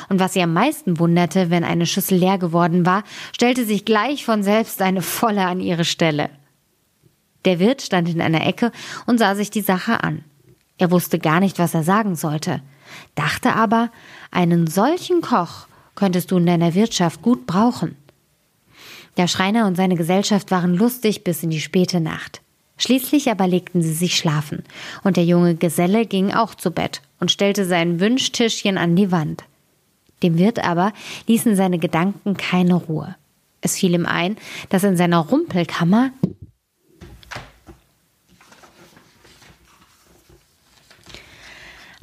Und 0.10 0.19
was 0.19 0.34
sie 0.34 0.41
am 0.41 0.51
meisten 0.51 1.00
wunderte, 1.00 1.50
wenn 1.50 1.63
eine 1.63 1.86
Schüssel 1.86 2.17
leer 2.17 2.38
geworden 2.38 2.86
war, 2.86 3.03
stellte 3.34 3.65
sich 3.65 3.86
gleich 3.86 4.25
von 4.25 4.43
selbst 4.43 4.81
eine 4.81 5.01
volle 5.01 5.46
an 5.46 5.62
ihre 5.62 5.86
Stelle. 5.86 6.29
Der 7.46 7.60
Wirt 7.60 7.81
stand 7.81 8.10
in 8.10 8.22
einer 8.22 8.46
Ecke 8.46 8.74
und 9.05 9.19
sah 9.19 9.36
sich 9.36 9.51
die 9.51 9.62
Sache 9.62 10.03
an. 10.03 10.25
Er 10.77 10.91
wusste 10.91 11.17
gar 11.17 11.39
nicht, 11.39 11.60
was 11.60 11.74
er 11.74 11.84
sagen 11.84 12.15
sollte, 12.15 12.62
dachte 13.15 13.55
aber, 13.55 13.89
einen 14.31 14.67
solchen 14.67 15.22
Koch 15.22 15.67
könntest 15.96 16.31
du 16.31 16.38
in 16.38 16.46
deiner 16.46 16.74
Wirtschaft 16.74 17.22
gut 17.22 17.48
brauchen. 17.48 17.96
Der 19.17 19.27
Schreiner 19.27 19.65
und 19.65 19.75
seine 19.75 19.95
Gesellschaft 19.95 20.51
waren 20.51 20.75
lustig 20.75 21.24
bis 21.24 21.41
in 21.41 21.50
die 21.50 21.59
späte 21.59 22.00
Nacht. 22.00 22.41
Schließlich 22.77 23.31
aber 23.31 23.47
legten 23.47 23.81
sie 23.81 23.93
sich 23.93 24.15
schlafen, 24.15 24.63
und 25.03 25.17
der 25.17 25.25
junge 25.25 25.55
Geselle 25.55 26.05
ging 26.05 26.31
auch 26.31 26.53
zu 26.53 26.69
Bett 26.69 27.01
und 27.19 27.31
stellte 27.31 27.65
sein 27.65 28.00
Wünschtischchen 28.00 28.77
an 28.77 28.95
die 28.95 29.12
Wand. 29.12 29.43
Dem 30.21 30.38
Wirt 30.38 30.63
aber 30.63 30.93
ließen 31.25 31.55
seine 31.55 31.79
Gedanken 31.79 32.38
keine 32.38 32.75
Ruhe. 32.75 33.15
Es 33.62 33.77
fiel 33.77 33.95
ihm 33.95 34.05
ein, 34.05 34.38
dass 34.69 34.83
in 34.83 34.95
seiner 34.95 35.19
Rumpelkammer 35.19 36.12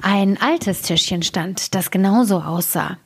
ein 0.03 0.41
altes 0.41 0.83
Tischchen 0.83 1.23
stand, 1.23 1.75
das 1.77 1.93
genauso 1.93 2.41
aussah. 2.41 2.99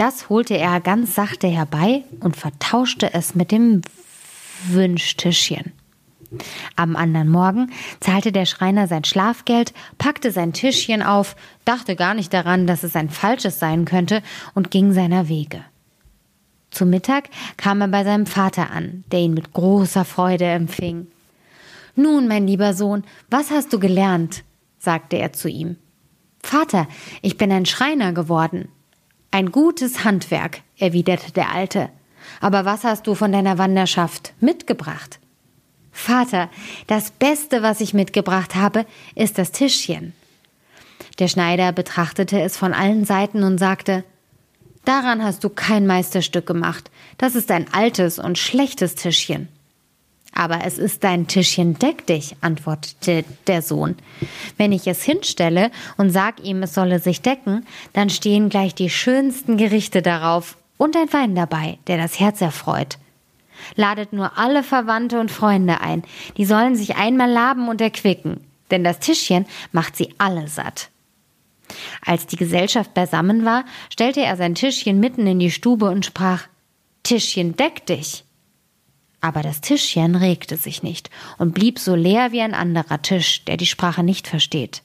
Das 0.00 0.30
holte 0.30 0.56
er 0.56 0.80
ganz 0.80 1.14
sachte 1.14 1.46
herbei 1.46 2.04
und 2.20 2.34
vertauschte 2.34 3.12
es 3.12 3.34
mit 3.34 3.52
dem 3.52 3.82
Wünschtischchen. 4.66 5.72
Am 6.74 6.96
anderen 6.96 7.28
Morgen 7.28 7.70
zahlte 8.00 8.32
der 8.32 8.46
Schreiner 8.46 8.88
sein 8.88 9.04
Schlafgeld, 9.04 9.74
packte 9.98 10.32
sein 10.32 10.54
Tischchen 10.54 11.02
auf, 11.02 11.36
dachte 11.66 11.96
gar 11.96 12.14
nicht 12.14 12.32
daran, 12.32 12.66
dass 12.66 12.82
es 12.82 12.96
ein 12.96 13.10
falsches 13.10 13.58
sein 13.58 13.84
könnte 13.84 14.22
und 14.54 14.70
ging 14.70 14.94
seiner 14.94 15.28
Wege. 15.28 15.62
Zu 16.70 16.86
Mittag 16.86 17.28
kam 17.58 17.82
er 17.82 17.88
bei 17.88 18.02
seinem 18.02 18.24
Vater 18.24 18.70
an, 18.70 19.04
der 19.12 19.20
ihn 19.20 19.34
mit 19.34 19.52
großer 19.52 20.06
Freude 20.06 20.46
empfing. 20.46 21.08
Nun, 21.94 22.26
mein 22.26 22.46
lieber 22.46 22.72
Sohn, 22.72 23.04
was 23.28 23.50
hast 23.50 23.70
du 23.74 23.78
gelernt? 23.78 24.44
sagte 24.78 25.18
er 25.18 25.34
zu 25.34 25.50
ihm. 25.50 25.76
Vater, 26.42 26.88
ich 27.20 27.36
bin 27.36 27.52
ein 27.52 27.66
Schreiner 27.66 28.14
geworden. 28.14 28.70
Ein 29.30 29.52
gutes 29.52 30.04
Handwerk, 30.04 30.62
erwiderte 30.78 31.32
der 31.32 31.50
Alte. 31.52 31.90
Aber 32.40 32.64
was 32.64 32.84
hast 32.84 33.06
du 33.06 33.14
von 33.14 33.32
deiner 33.32 33.58
Wanderschaft 33.58 34.32
mitgebracht? 34.40 35.20
Vater, 35.92 36.50
das 36.86 37.10
Beste, 37.10 37.62
was 37.62 37.80
ich 37.80 37.94
mitgebracht 37.94 38.54
habe, 38.54 38.86
ist 39.14 39.38
das 39.38 39.52
Tischchen. 39.52 40.14
Der 41.18 41.28
Schneider 41.28 41.72
betrachtete 41.72 42.40
es 42.40 42.56
von 42.56 42.72
allen 42.72 43.04
Seiten 43.04 43.42
und 43.42 43.58
sagte 43.58 44.04
Daran 44.84 45.22
hast 45.22 45.44
du 45.44 45.50
kein 45.50 45.86
Meisterstück 45.86 46.46
gemacht, 46.46 46.90
das 47.18 47.34
ist 47.34 47.50
ein 47.50 47.72
altes 47.72 48.18
und 48.18 48.38
schlechtes 48.38 48.94
Tischchen. 48.94 49.48
Aber 50.32 50.64
es 50.64 50.78
ist 50.78 51.04
dein 51.04 51.26
Tischchen, 51.26 51.78
deck 51.78 52.06
dich, 52.06 52.36
antwortete 52.40 53.24
der 53.46 53.62
Sohn. 53.62 53.96
Wenn 54.56 54.72
ich 54.72 54.86
es 54.86 55.02
hinstelle 55.02 55.70
und 55.96 56.10
sag 56.10 56.40
ihm, 56.44 56.62
es 56.62 56.74
solle 56.74 56.98
sich 56.98 57.20
decken, 57.20 57.66
dann 57.92 58.10
stehen 58.10 58.48
gleich 58.48 58.74
die 58.74 58.90
schönsten 58.90 59.56
Gerichte 59.56 60.02
darauf 60.02 60.56
und 60.76 60.96
ein 60.96 61.12
Wein 61.12 61.34
dabei, 61.34 61.78
der 61.88 61.98
das 61.98 62.20
Herz 62.20 62.40
erfreut. 62.40 62.98
Ladet 63.74 64.12
nur 64.12 64.38
alle 64.38 64.62
Verwandte 64.62 65.20
und 65.20 65.30
Freunde 65.30 65.80
ein, 65.80 66.04
die 66.36 66.46
sollen 66.46 66.76
sich 66.76 66.96
einmal 66.96 67.30
laben 67.30 67.68
und 67.68 67.80
erquicken, 67.80 68.40
denn 68.70 68.84
das 68.84 69.00
Tischchen 69.00 69.46
macht 69.72 69.96
sie 69.96 70.14
alle 70.18 70.48
satt. 70.48 70.90
Als 72.04 72.26
die 72.26 72.36
Gesellschaft 72.36 72.94
beisammen 72.94 73.44
war, 73.44 73.64
stellte 73.92 74.22
er 74.22 74.36
sein 74.36 74.54
Tischchen 74.54 74.98
mitten 74.98 75.26
in 75.26 75.38
die 75.38 75.50
Stube 75.50 75.90
und 75.90 76.06
sprach 76.06 76.44
Tischchen, 77.02 77.56
deck 77.56 77.86
dich. 77.86 78.24
Aber 79.20 79.42
das 79.42 79.60
Tischchen 79.60 80.16
regte 80.16 80.56
sich 80.56 80.82
nicht 80.82 81.10
und 81.38 81.52
blieb 81.52 81.78
so 81.78 81.94
leer 81.94 82.32
wie 82.32 82.40
ein 82.40 82.54
anderer 82.54 83.02
Tisch, 83.02 83.44
der 83.44 83.56
die 83.56 83.66
Sprache 83.66 84.02
nicht 84.02 84.26
versteht. 84.26 84.82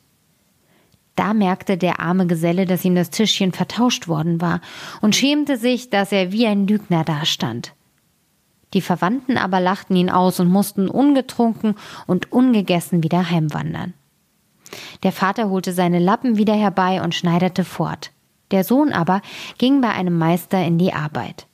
Da 1.16 1.34
merkte 1.34 1.78
der 1.78 2.02
arme 2.02 2.28
Geselle, 2.28 2.66
dass 2.66 2.84
ihm 2.84 2.96
das 2.96 3.10
Tischchen 3.10 3.54
vertauscht 3.54 4.10
worden 4.10 4.42
war 4.42 4.60
und 5.02 5.16
schämte 5.16 5.58
sich, 5.58 5.90
dass 5.90 6.12
er 6.12 6.34
wie 6.34 6.46
ein 6.46 6.68
Lügner 6.68 7.06
dastand. 7.06 7.74
Die 8.74 8.82
Verwandten 8.82 9.38
aber 9.38 9.62
lachten 9.62 9.96
ihn 9.96 10.10
aus 10.10 10.42
und 10.42 10.50
mussten 10.50 10.90
ungetrunken 10.90 11.76
und 12.08 12.34
ungegessen 12.34 13.04
wieder 13.04 13.30
heimwandern. 13.30 13.94
Der 15.04 15.14
Vater 15.14 15.50
holte 15.50 15.72
seine 15.72 16.00
Lappen 16.00 16.38
wieder 16.38 16.56
herbei 16.56 17.02
und 17.02 17.16
schneiderte 17.16 17.64
fort. 17.64 18.12
Der 18.52 18.66
Sohn 18.66 18.92
aber 18.92 19.22
ging 19.58 19.80
bei 19.80 19.90
einem 19.90 20.18
Meister 20.18 20.62
in 20.64 20.78
die 20.78 20.92
Arbeit. 20.92 21.48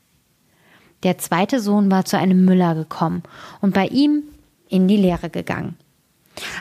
Der 1.04 1.18
zweite 1.18 1.60
Sohn 1.60 1.90
war 1.90 2.06
zu 2.06 2.18
einem 2.18 2.46
Müller 2.46 2.76
gekommen 2.76 3.24
und 3.60 3.74
bei 3.74 3.88
ihm 3.88 4.24
in 4.70 4.88
die 4.88 4.98
Lehre 4.98 5.30
gegangen. 5.30 5.76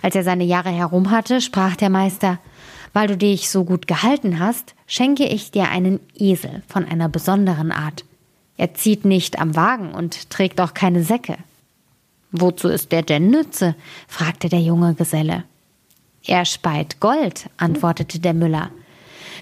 Als 0.02 0.14
er 0.14 0.24
seine 0.24 0.44
Jahre 0.44 0.70
herum 0.70 1.10
hatte, 1.10 1.40
sprach 1.40 1.76
der 1.76 1.90
Meister, 1.90 2.38
weil 2.92 3.06
du 3.06 3.16
dich 3.16 3.50
so 3.50 3.64
gut 3.64 3.86
gehalten 3.86 4.40
hast, 4.40 4.74
schenke 4.86 5.24
ich 5.24 5.50
dir 5.50 5.68
einen 5.68 6.00
Esel 6.14 6.62
von 6.66 6.84
einer 6.84 7.08
besonderen 7.08 7.70
Art. 7.70 8.04
Er 8.56 8.74
zieht 8.74 9.04
nicht 9.04 9.38
am 9.38 9.54
Wagen 9.56 9.92
und 9.92 10.30
trägt 10.30 10.60
auch 10.60 10.74
keine 10.74 11.04
Säcke. 11.04 11.36
Wozu 12.32 12.68
ist 12.68 12.92
der 12.92 13.02
denn 13.02 13.30
Nütze? 13.30 13.74
fragte 14.08 14.48
der 14.48 14.60
junge 14.60 14.94
Geselle. 14.94 15.44
Er 16.26 16.44
speit 16.44 17.00
Gold, 17.00 17.48
antwortete 17.56 18.18
der 18.18 18.34
Müller. 18.34 18.70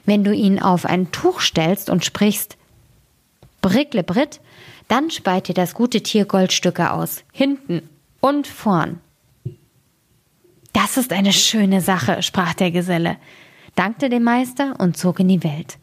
Wenn 0.06 0.24
du 0.24 0.32
ihn 0.32 0.60
auf 0.60 0.84
ein 0.84 1.10
Tuch 1.10 1.40
stellst 1.40 1.90
und 1.90 2.04
sprichst 2.04 2.56
Brickle 3.60 4.04
Britt, 4.04 4.40
dann 4.88 5.10
speit 5.10 5.48
dir 5.48 5.54
das 5.54 5.74
gute 5.74 6.02
Tier 6.02 6.24
Goldstücke 6.24 6.92
aus, 6.92 7.22
hinten 7.32 7.88
und 8.20 8.46
vorn. 8.46 9.00
Das 10.72 10.96
ist 10.96 11.12
eine 11.12 11.32
schöne 11.32 11.80
Sache, 11.80 12.22
sprach 12.22 12.54
der 12.54 12.70
Geselle, 12.70 13.16
dankte 13.74 14.08
dem 14.08 14.24
Meister 14.24 14.74
und 14.78 14.96
zog 14.96 15.20
in 15.20 15.28
die 15.28 15.44
Welt. 15.44 15.78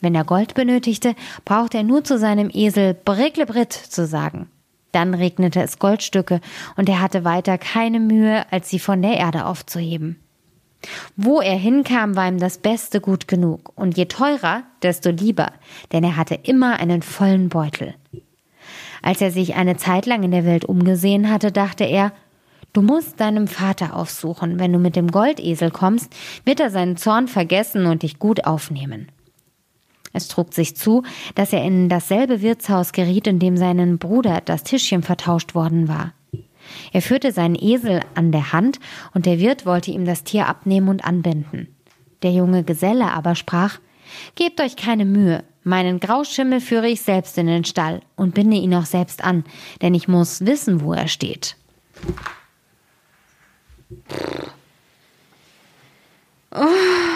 Wenn 0.00 0.14
er 0.14 0.24
Gold 0.24 0.54
benötigte, 0.54 1.14
brauchte 1.44 1.78
er 1.78 1.82
nur 1.82 2.04
zu 2.04 2.18
seinem 2.18 2.50
Esel 2.52 2.94
Bricklebritt 2.94 3.72
zu 3.72 4.06
sagen. 4.06 4.50
Dann 4.92 5.14
regnete 5.14 5.60
es 5.62 5.78
Goldstücke, 5.78 6.40
und 6.76 6.88
er 6.88 7.00
hatte 7.00 7.24
weiter 7.24 7.58
keine 7.58 8.00
Mühe, 8.00 8.44
als 8.52 8.68
sie 8.68 8.78
von 8.78 9.02
der 9.02 9.16
Erde 9.16 9.46
aufzuheben. 9.46 10.20
Wo 11.16 11.40
er 11.40 11.56
hinkam, 11.56 12.16
war 12.16 12.28
ihm 12.28 12.38
das 12.38 12.58
Beste 12.58 13.00
gut 13.00 13.26
genug, 13.26 13.72
und 13.76 13.96
je 13.96 14.04
teurer, 14.04 14.62
desto 14.82 15.10
lieber, 15.10 15.52
denn 15.92 16.04
er 16.04 16.16
hatte 16.16 16.38
immer 16.42 16.78
einen 16.78 17.02
vollen 17.02 17.48
Beutel. 17.48 17.94
Als 19.04 19.20
er 19.20 19.30
sich 19.30 19.54
eine 19.54 19.76
Zeit 19.76 20.06
lang 20.06 20.22
in 20.22 20.30
der 20.30 20.46
Welt 20.46 20.64
umgesehen 20.64 21.30
hatte, 21.30 21.52
dachte 21.52 21.84
er, 21.84 22.12
Du 22.72 22.82
musst 22.82 23.20
deinem 23.20 23.46
Vater 23.46 23.94
aufsuchen. 23.94 24.58
Wenn 24.58 24.72
du 24.72 24.80
mit 24.80 24.96
dem 24.96 25.08
Goldesel 25.08 25.70
kommst, 25.70 26.12
wird 26.44 26.58
er 26.58 26.70
seinen 26.70 26.96
Zorn 26.96 27.28
vergessen 27.28 27.86
und 27.86 28.02
dich 28.02 28.18
gut 28.18 28.46
aufnehmen. 28.46 29.12
Es 30.12 30.26
trug 30.26 30.52
sich 30.54 30.74
zu, 30.74 31.04
dass 31.36 31.52
er 31.52 31.62
in 31.62 31.88
dasselbe 31.88 32.40
Wirtshaus 32.40 32.92
geriet, 32.92 33.28
in 33.28 33.38
dem 33.38 33.56
seinem 33.56 33.98
Bruder 33.98 34.40
das 34.44 34.64
Tischchen 34.64 35.04
vertauscht 35.04 35.54
worden 35.54 35.86
war. 35.86 36.14
Er 36.92 37.02
führte 37.02 37.30
seinen 37.30 37.54
Esel 37.54 38.00
an 38.14 38.32
der 38.32 38.52
Hand, 38.52 38.80
und 39.12 39.26
der 39.26 39.38
Wirt 39.38 39.66
wollte 39.66 39.92
ihm 39.92 40.06
das 40.06 40.24
Tier 40.24 40.48
abnehmen 40.48 40.88
und 40.88 41.04
anbinden. 41.04 41.68
Der 42.24 42.32
junge 42.32 42.64
Geselle 42.64 43.12
aber 43.12 43.36
sprach 43.36 43.78
Gebt 44.34 44.60
euch 44.60 44.74
keine 44.76 45.04
Mühe, 45.04 45.44
Meinen 45.64 45.98
Grauschimmel 45.98 46.60
führe 46.60 46.88
ich 46.88 47.00
selbst 47.00 47.38
in 47.38 47.46
den 47.46 47.64
Stall 47.64 48.02
und 48.16 48.34
binde 48.34 48.58
ihn 48.58 48.74
auch 48.74 48.84
selbst 48.84 49.24
an, 49.24 49.44
denn 49.80 49.94
ich 49.94 50.08
muss 50.08 50.44
wissen, 50.44 50.82
wo 50.82 50.92
er 50.92 51.08
steht. 51.08 51.56
Oh. 56.50 57.13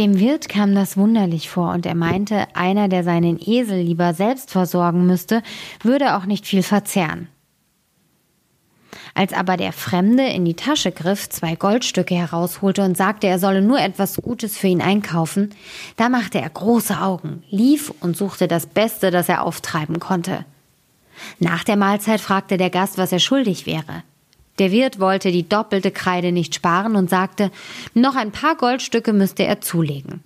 Dem 0.00 0.18
Wirt 0.18 0.48
kam 0.48 0.74
das 0.74 0.96
wunderlich 0.96 1.50
vor 1.50 1.74
und 1.74 1.84
er 1.84 1.94
meinte, 1.94 2.46
einer, 2.54 2.88
der 2.88 3.04
seinen 3.04 3.38
Esel 3.38 3.82
lieber 3.82 4.14
selbst 4.14 4.50
versorgen 4.50 5.04
müsste, 5.04 5.42
würde 5.82 6.16
auch 6.16 6.24
nicht 6.24 6.46
viel 6.46 6.62
verzehren. 6.62 7.28
Als 9.12 9.34
aber 9.34 9.58
der 9.58 9.74
Fremde 9.74 10.26
in 10.26 10.46
die 10.46 10.54
Tasche 10.54 10.90
griff, 10.90 11.28
zwei 11.28 11.54
Goldstücke 11.54 12.14
herausholte 12.14 12.82
und 12.82 12.96
sagte, 12.96 13.26
er 13.26 13.38
solle 13.38 13.60
nur 13.60 13.78
etwas 13.78 14.16
Gutes 14.16 14.56
für 14.56 14.68
ihn 14.68 14.80
einkaufen, 14.80 15.50
da 15.96 16.08
machte 16.08 16.40
er 16.40 16.48
große 16.48 16.98
Augen, 16.98 17.42
lief 17.50 17.92
und 18.00 18.16
suchte 18.16 18.48
das 18.48 18.64
Beste, 18.64 19.10
das 19.10 19.28
er 19.28 19.44
auftreiben 19.44 20.00
konnte. 20.00 20.46
Nach 21.40 21.62
der 21.62 21.76
Mahlzeit 21.76 22.22
fragte 22.22 22.56
der 22.56 22.70
Gast, 22.70 22.96
was 22.96 23.12
er 23.12 23.18
schuldig 23.18 23.66
wäre. 23.66 24.02
Der 24.58 24.72
Wirt 24.72 25.00
wollte 25.00 25.32
die 25.32 25.48
doppelte 25.48 25.90
Kreide 25.90 26.32
nicht 26.32 26.54
sparen 26.54 26.96
und 26.96 27.08
sagte, 27.08 27.50
noch 27.94 28.16
ein 28.16 28.32
paar 28.32 28.56
Goldstücke 28.56 29.12
müsste 29.12 29.44
er 29.44 29.60
zulegen. 29.60 30.22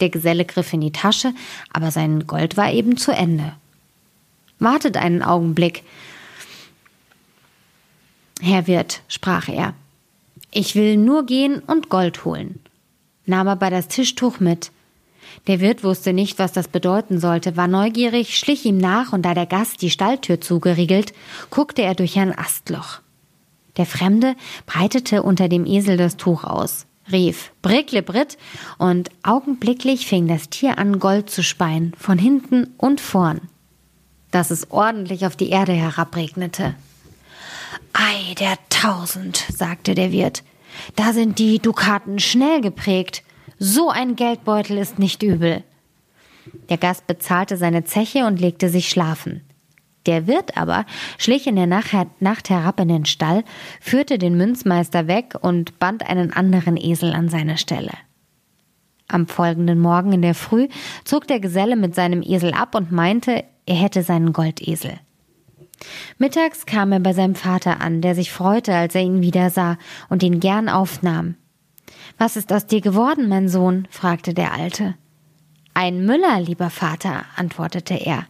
Der 0.00 0.08
Geselle 0.10 0.44
griff 0.44 0.72
in 0.72 0.80
die 0.80 0.92
Tasche, 0.92 1.32
aber 1.72 1.90
sein 1.90 2.26
Gold 2.26 2.56
war 2.56 2.72
eben 2.72 2.96
zu 2.96 3.12
Ende. 3.12 3.52
Wartet 4.58 4.96
einen 4.96 5.22
Augenblick. 5.22 5.84
Herr 8.40 8.66
Wirt, 8.66 9.02
sprach 9.08 9.48
er, 9.48 9.74
ich 10.50 10.74
will 10.74 10.96
nur 10.96 11.26
gehen 11.26 11.60
und 11.60 11.88
Gold 11.88 12.24
holen, 12.24 12.60
nahm 13.26 13.48
aber 13.48 13.70
das 13.70 13.88
Tischtuch 13.88 14.40
mit. 14.40 14.70
Der 15.46 15.60
Wirt 15.60 15.84
wusste 15.84 16.12
nicht, 16.12 16.38
was 16.38 16.52
das 16.52 16.68
bedeuten 16.68 17.18
sollte, 17.18 17.56
war 17.56 17.68
neugierig, 17.68 18.36
schlich 18.36 18.64
ihm 18.64 18.78
nach, 18.78 19.12
und 19.12 19.22
da 19.22 19.34
der 19.34 19.46
Gast 19.46 19.82
die 19.82 19.90
Stalltür 19.90 20.40
zugeriegelt, 20.40 21.12
guckte 21.50 21.82
er 21.82 21.94
durch 21.94 22.18
ein 22.18 22.36
Astloch. 22.36 23.00
Der 23.76 23.86
Fremde 23.86 24.36
breitete 24.66 25.22
unter 25.22 25.48
dem 25.48 25.66
Esel 25.66 25.96
das 25.96 26.16
Tuch 26.16 26.44
aus, 26.44 26.86
rief 27.10 27.52
Bricklebritt 27.60 28.38
und 28.78 29.10
augenblicklich 29.22 30.06
fing 30.06 30.28
das 30.28 30.48
Tier 30.48 30.78
an, 30.78 31.00
Gold 31.00 31.28
zu 31.28 31.42
speien, 31.42 31.92
von 31.98 32.18
hinten 32.18 32.74
und 32.76 33.00
vorn, 33.00 33.40
dass 34.30 34.50
es 34.50 34.70
ordentlich 34.70 35.26
auf 35.26 35.36
die 35.36 35.50
Erde 35.50 35.72
herabregnete. 35.72 36.74
Ei, 37.92 38.34
der 38.38 38.58
Tausend, 38.70 39.36
sagte 39.36 39.94
der 39.94 40.12
Wirt, 40.12 40.42
da 40.96 41.12
sind 41.12 41.38
die 41.38 41.58
Dukaten 41.58 42.18
schnell 42.18 42.60
geprägt. 42.60 43.22
So 43.58 43.90
ein 43.90 44.16
Geldbeutel 44.16 44.78
ist 44.78 44.98
nicht 44.98 45.22
übel. 45.22 45.62
Der 46.68 46.76
Gast 46.76 47.06
bezahlte 47.06 47.56
seine 47.56 47.84
Zeche 47.84 48.26
und 48.26 48.40
legte 48.40 48.68
sich 48.68 48.88
schlafen. 48.88 49.42
Der 50.06 50.26
Wirt 50.26 50.56
aber 50.56 50.84
schlich 51.18 51.46
in 51.46 51.56
der 51.56 51.66
Nacht 51.66 52.50
herab 52.50 52.80
in 52.80 52.88
den 52.88 53.06
Stall, 53.06 53.44
führte 53.80 54.18
den 54.18 54.36
Münzmeister 54.36 55.06
weg 55.06 55.34
und 55.40 55.78
band 55.78 56.08
einen 56.08 56.32
anderen 56.32 56.76
Esel 56.76 57.12
an 57.12 57.28
seine 57.28 57.56
Stelle. 57.56 57.92
Am 59.08 59.26
folgenden 59.26 59.80
Morgen 59.80 60.12
in 60.12 60.22
der 60.22 60.34
Früh 60.34 60.68
zog 61.04 61.26
der 61.26 61.40
Geselle 61.40 61.76
mit 61.76 61.94
seinem 61.94 62.22
Esel 62.22 62.52
ab 62.52 62.74
und 62.74 62.90
meinte, 62.90 63.44
er 63.66 63.76
hätte 63.76 64.02
seinen 64.02 64.32
Goldesel. 64.32 64.98
Mittags 66.18 66.66
kam 66.66 66.92
er 66.92 67.00
bei 67.00 67.12
seinem 67.12 67.34
Vater 67.34 67.80
an, 67.80 68.00
der 68.00 68.14
sich 68.14 68.32
freute, 68.32 68.74
als 68.74 68.94
er 68.94 69.02
ihn 69.02 69.22
wieder 69.22 69.50
sah 69.50 69.76
und 70.08 70.22
ihn 70.22 70.40
gern 70.40 70.68
aufnahm. 70.68 71.36
Was 72.18 72.36
ist 72.36 72.52
aus 72.52 72.66
dir 72.66 72.80
geworden, 72.80 73.28
mein 73.28 73.48
Sohn? 73.48 73.86
fragte 73.90 74.34
der 74.34 74.52
Alte. 74.52 74.94
Ein 75.74 76.06
Müller, 76.06 76.40
lieber 76.40 76.70
Vater, 76.70 77.24
antwortete 77.36 77.94
er. 77.94 78.26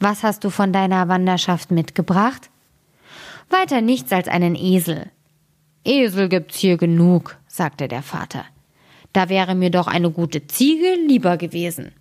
Was 0.00 0.22
hast 0.22 0.44
du 0.44 0.50
von 0.50 0.72
deiner 0.72 1.08
Wanderschaft 1.08 1.70
mitgebracht? 1.70 2.50
Weiter 3.50 3.80
nichts 3.80 4.12
als 4.12 4.28
einen 4.28 4.54
Esel. 4.54 5.10
Esel 5.84 6.28
gibt's 6.28 6.58
hier 6.58 6.76
genug, 6.76 7.36
sagte 7.48 7.88
der 7.88 8.02
Vater. 8.02 8.44
Da 9.12 9.28
wäre 9.28 9.54
mir 9.54 9.70
doch 9.70 9.86
eine 9.86 10.10
gute 10.10 10.46
Ziege 10.46 10.94
lieber 10.94 11.36
gewesen. 11.36 11.92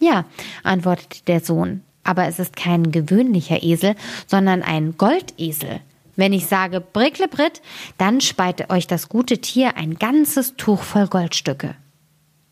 Ja, 0.00 0.24
antwortete 0.62 1.22
der 1.26 1.40
Sohn, 1.40 1.82
aber 2.02 2.26
es 2.26 2.38
ist 2.38 2.56
kein 2.56 2.90
gewöhnlicher 2.90 3.62
Esel, 3.62 3.94
sondern 4.26 4.62
ein 4.62 4.96
Goldesel. 4.96 5.80
Wenn 6.16 6.32
ich 6.32 6.46
sage 6.46 6.80
Bricklebritt, 6.80 7.62
dann 7.96 8.20
speit 8.20 8.70
euch 8.70 8.86
das 8.88 9.08
gute 9.08 9.38
Tier 9.38 9.76
ein 9.76 9.96
ganzes 9.96 10.56
Tuch 10.56 10.82
voll 10.82 11.06
Goldstücke. 11.06 11.76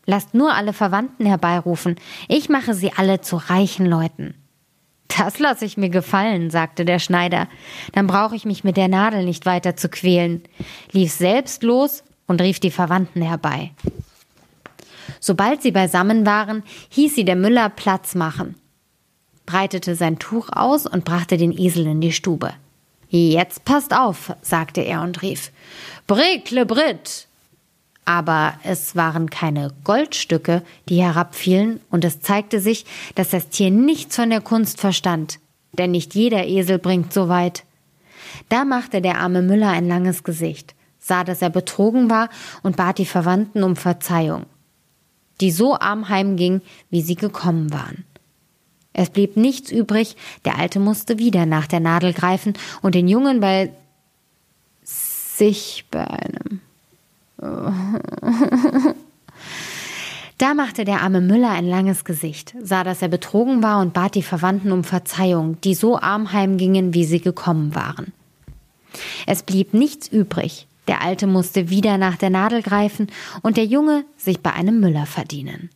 Lasst 0.07 0.33
nur 0.33 0.55
alle 0.55 0.71
Verwandten 0.71 1.25
herbeirufen, 1.25 1.97
ich 2.29 2.47
mache 2.47 2.73
sie 2.73 2.93
alle 2.95 3.19
zu 3.19 3.35
reichen 3.35 3.85
Leuten. 3.85 4.33
Das 5.09 5.37
lasse 5.39 5.65
ich 5.65 5.75
mir 5.75 5.89
gefallen, 5.89 6.49
sagte 6.49 6.85
der 6.85 6.99
Schneider. 6.99 7.47
Dann 7.91 8.07
brauche 8.07 8.35
ich 8.35 8.45
mich 8.45 8.63
mit 8.63 8.77
der 8.77 8.87
Nadel 8.87 9.25
nicht 9.25 9.45
weiter 9.45 9.75
zu 9.75 9.89
quälen, 9.89 10.43
lief 10.91 11.11
selbst 11.11 11.61
los 11.61 12.03
und 12.25 12.41
rief 12.41 12.61
die 12.61 12.71
Verwandten 12.71 13.21
herbei. 13.21 13.71
Sobald 15.19 15.61
sie 15.61 15.71
beisammen 15.71 16.25
waren, 16.25 16.63
hieß 16.89 17.15
sie 17.15 17.25
der 17.25 17.35
Müller 17.35 17.69
Platz 17.69 18.15
machen, 18.15 18.55
breitete 19.45 19.95
sein 19.95 20.19
Tuch 20.19 20.49
aus 20.51 20.85
und 20.85 21.03
brachte 21.03 21.35
den 21.35 21.57
Esel 21.57 21.85
in 21.85 21.99
die 21.99 22.13
Stube. 22.13 22.53
Jetzt 23.09 23.65
passt 23.65 23.93
auf, 23.93 24.33
sagte 24.41 24.81
er 24.81 25.01
und 25.01 25.21
rief 25.21 25.51
Brickle 26.05 26.65
Brit. 26.65 27.26
Aber 28.07 28.53
es 28.63 28.95
waren 28.95 29.29
keine 29.29 29.73
Goldstücke, 29.83 30.63
die 30.87 31.03
herabfielen, 31.03 31.81
und 31.89 32.05
es 32.05 32.21
zeigte 32.21 32.61
sich, 32.61 32.85
dass 33.15 33.31
das 33.31 33.49
Tier 33.49 33.69
nichts 33.69 34.15
von 34.15 34.29
der 34.29 34.39
Kunst 34.39 34.79
verstand, 34.79 35.39
denn 35.73 35.91
nicht 35.91 36.15
jeder 36.15 36.47
Esel 36.47 36.79
bringt 36.79 37.11
so 37.11 37.27
weit. 37.27 37.65
Da 38.47 38.63
machte 38.63 39.01
der 39.01 39.19
arme 39.19 39.41
Müller 39.41 39.67
ein 39.67 39.89
langes 39.89 40.23
Gesicht, 40.23 40.73
sah, 40.99 41.25
dass 41.25 41.41
er 41.41 41.49
betrogen 41.49 42.09
war 42.09 42.29
und 42.63 42.77
bat 42.77 42.97
die 42.97 43.05
Verwandten 43.05 43.61
um 43.61 43.75
Verzeihung, 43.75 44.45
die 45.41 45.51
so 45.51 45.77
arm 45.77 46.07
heimging, 46.07 46.61
wie 46.89 47.01
sie 47.01 47.15
gekommen 47.15 47.73
waren. 47.73 48.05
Es 48.93 49.09
blieb 49.09 49.35
nichts 49.35 49.69
übrig, 49.69 50.15
der 50.45 50.57
Alte 50.57 50.79
musste 50.79 51.19
wieder 51.19 51.45
nach 51.45 51.67
der 51.67 51.81
Nadel 51.81 52.13
greifen 52.13 52.53
und 52.81 52.95
den 52.95 53.09
Jungen 53.09 53.41
bei 53.41 53.73
sich 54.81 55.83
bei 55.91 56.07
einem. 56.07 56.61
Da 60.37 60.53
machte 60.53 60.85
der 60.85 61.01
arme 61.01 61.19
Müller 61.19 61.49
ein 61.49 61.67
langes 61.67 62.05
Gesicht, 62.05 62.53
sah, 62.61 62.83
dass 62.83 63.01
er 63.01 63.07
betrogen 63.07 63.63
war 63.63 63.81
und 63.81 63.93
bat 63.93 64.13
die 64.13 64.21
Verwandten 64.21 64.71
um 64.71 64.83
Verzeihung, 64.83 65.59
die 65.61 65.73
so 65.73 65.99
arm 65.99 66.31
heimgingen, 66.31 66.93
wie 66.93 67.05
sie 67.05 67.19
gekommen 67.19 67.73
waren. 67.73 68.13
Es 69.25 69.41
blieb 69.41 69.73
nichts 69.73 70.07
übrig, 70.07 70.67
der 70.87 71.01
Alte 71.01 71.25
musste 71.25 71.69
wieder 71.69 71.97
nach 71.97 72.17
der 72.17 72.29
Nadel 72.29 72.61
greifen 72.61 73.07
und 73.41 73.57
der 73.57 73.65
Junge 73.65 74.05
sich 74.15 74.41
bei 74.41 74.53
einem 74.53 74.79
Müller 74.79 75.05
verdienen. 75.07 75.69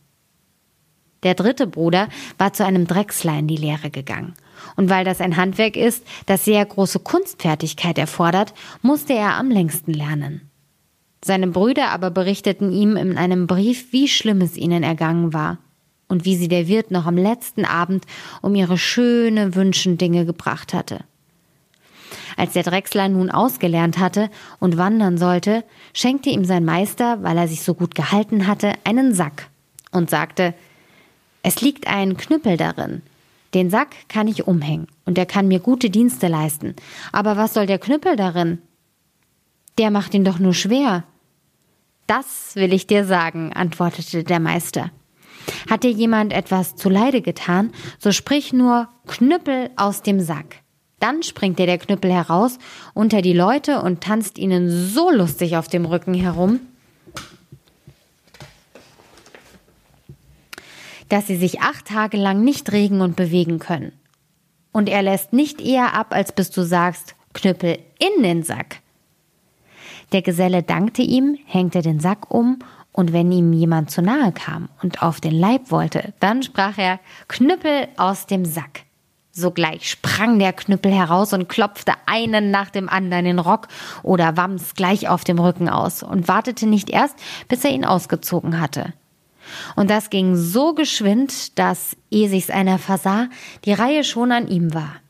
Der 1.24 1.34
dritte 1.34 1.66
Bruder 1.66 2.08
war 2.38 2.52
zu 2.52 2.64
einem 2.64 2.86
Drechsler 2.86 3.38
in 3.38 3.48
die 3.48 3.56
Lehre 3.56 3.90
gegangen. 3.90 4.34
Und 4.76 4.90
weil 4.90 5.04
das 5.04 5.20
ein 5.20 5.36
Handwerk 5.36 5.76
ist, 5.76 6.04
das 6.26 6.44
sehr 6.44 6.64
große 6.64 7.00
Kunstfertigkeit 7.00 7.98
erfordert, 7.98 8.54
musste 8.80 9.12
er 9.12 9.36
am 9.36 9.50
längsten 9.50 9.92
lernen. 9.92 10.51
Seine 11.24 11.48
Brüder 11.48 11.90
aber 11.90 12.10
berichteten 12.10 12.72
ihm 12.72 12.96
in 12.96 13.16
einem 13.16 13.46
Brief, 13.46 13.92
wie 13.92 14.08
schlimm 14.08 14.40
es 14.40 14.56
ihnen 14.56 14.82
ergangen 14.82 15.32
war 15.32 15.58
und 16.08 16.24
wie 16.24 16.36
sie 16.36 16.48
der 16.48 16.66
Wirt 16.66 16.90
noch 16.90 17.06
am 17.06 17.16
letzten 17.16 17.64
Abend 17.64 18.04
um 18.42 18.54
ihre 18.54 18.76
schöne 18.76 19.54
Wünschendinge 19.54 20.26
gebracht 20.26 20.74
hatte. 20.74 21.04
Als 22.36 22.54
der 22.54 22.64
Drechsler 22.64 23.08
nun 23.08 23.30
ausgelernt 23.30 23.98
hatte 23.98 24.30
und 24.58 24.78
wandern 24.78 25.16
sollte, 25.16 25.64
schenkte 25.94 26.30
ihm 26.30 26.44
sein 26.44 26.64
Meister, 26.64 27.22
weil 27.22 27.38
er 27.38 27.48
sich 27.48 27.62
so 27.62 27.74
gut 27.74 27.94
gehalten 27.94 28.46
hatte, 28.46 28.72
einen 28.84 29.14
Sack 29.14 29.48
und 29.90 30.10
sagte, 30.10 30.54
es 31.42 31.60
liegt 31.60 31.86
ein 31.86 32.16
Knüppel 32.16 32.56
darin. 32.56 33.02
Den 33.54 33.70
Sack 33.70 34.08
kann 34.08 34.28
ich 34.28 34.46
umhängen 34.46 34.88
und 35.04 35.18
er 35.18 35.26
kann 35.26 35.46
mir 35.46 35.60
gute 35.60 35.90
Dienste 35.90 36.28
leisten. 36.28 36.74
Aber 37.12 37.36
was 37.36 37.54
soll 37.54 37.66
der 37.66 37.78
Knüppel 37.78 38.16
darin? 38.16 38.58
Der 39.78 39.90
macht 39.90 40.14
ihn 40.14 40.24
doch 40.24 40.38
nur 40.38 40.54
schwer. 40.54 41.04
Das 42.06 42.56
will 42.56 42.72
ich 42.72 42.86
dir 42.86 43.04
sagen, 43.04 43.52
antwortete 43.52 44.24
der 44.24 44.40
Meister. 44.40 44.90
Hat 45.68 45.82
dir 45.82 45.90
jemand 45.90 46.32
etwas 46.32 46.76
zuleide 46.76 47.20
getan, 47.20 47.72
so 47.98 48.12
sprich 48.12 48.52
nur 48.52 48.88
Knüppel 49.06 49.70
aus 49.76 50.02
dem 50.02 50.20
Sack. 50.20 50.56
Dann 51.00 51.22
springt 51.22 51.58
dir 51.58 51.66
der 51.66 51.78
Knüppel 51.78 52.12
heraus 52.12 52.58
unter 52.94 53.22
die 53.22 53.32
Leute 53.32 53.82
und 53.82 54.02
tanzt 54.02 54.38
ihnen 54.38 54.70
so 54.70 55.10
lustig 55.10 55.56
auf 55.56 55.66
dem 55.68 55.84
Rücken 55.84 56.14
herum, 56.14 56.60
dass 61.08 61.26
sie 61.26 61.36
sich 61.36 61.60
acht 61.60 61.86
Tage 61.86 62.16
lang 62.16 62.44
nicht 62.44 62.72
regen 62.72 63.00
und 63.00 63.16
bewegen 63.16 63.58
können. 63.58 63.92
Und 64.70 64.88
er 64.88 65.02
lässt 65.02 65.32
nicht 65.32 65.60
eher 65.60 65.94
ab, 65.94 66.14
als 66.14 66.32
bis 66.32 66.50
du 66.50 66.62
sagst, 66.62 67.14
Knüppel 67.34 67.78
in 67.98 68.22
den 68.22 68.42
Sack. 68.42 68.81
Der 70.12 70.22
Geselle 70.22 70.62
dankte 70.62 71.02
ihm, 71.02 71.38
hängte 71.46 71.80
den 71.82 72.00
Sack 72.00 72.30
um, 72.30 72.58
und 72.92 73.14
wenn 73.14 73.32
ihm 73.32 73.54
jemand 73.54 73.90
zu 73.90 74.02
nahe 74.02 74.32
kam 74.32 74.68
und 74.82 75.02
auf 75.02 75.20
den 75.20 75.32
Leib 75.32 75.70
wollte, 75.70 76.12
dann 76.20 76.42
sprach 76.42 76.76
er 76.76 77.00
Knüppel 77.26 77.88
aus 77.96 78.26
dem 78.26 78.44
Sack. 78.44 78.82
Sogleich 79.34 79.88
sprang 79.88 80.38
der 80.38 80.52
Knüppel 80.52 80.92
heraus 80.92 81.32
und 81.32 81.48
klopfte 81.48 81.94
einen 82.04 82.50
nach 82.50 82.68
dem 82.68 82.90
anderen 82.90 83.24
den 83.24 83.38
Rock 83.38 83.68
oder 84.02 84.36
Wams 84.36 84.74
gleich 84.74 85.08
auf 85.08 85.24
dem 85.24 85.38
Rücken 85.38 85.70
aus 85.70 86.02
und 86.02 86.28
wartete 86.28 86.66
nicht 86.66 86.90
erst, 86.90 87.16
bis 87.48 87.64
er 87.64 87.70
ihn 87.70 87.86
ausgezogen 87.86 88.60
hatte. 88.60 88.92
Und 89.74 89.88
das 89.88 90.10
ging 90.10 90.36
so 90.36 90.74
geschwind, 90.74 91.58
dass, 91.58 91.96
ehe 92.10 92.28
sich's 92.28 92.50
einer 92.50 92.78
versah, 92.78 93.28
die 93.64 93.72
Reihe 93.72 94.04
schon 94.04 94.32
an 94.32 94.48
ihm 94.48 94.74
war. 94.74 95.01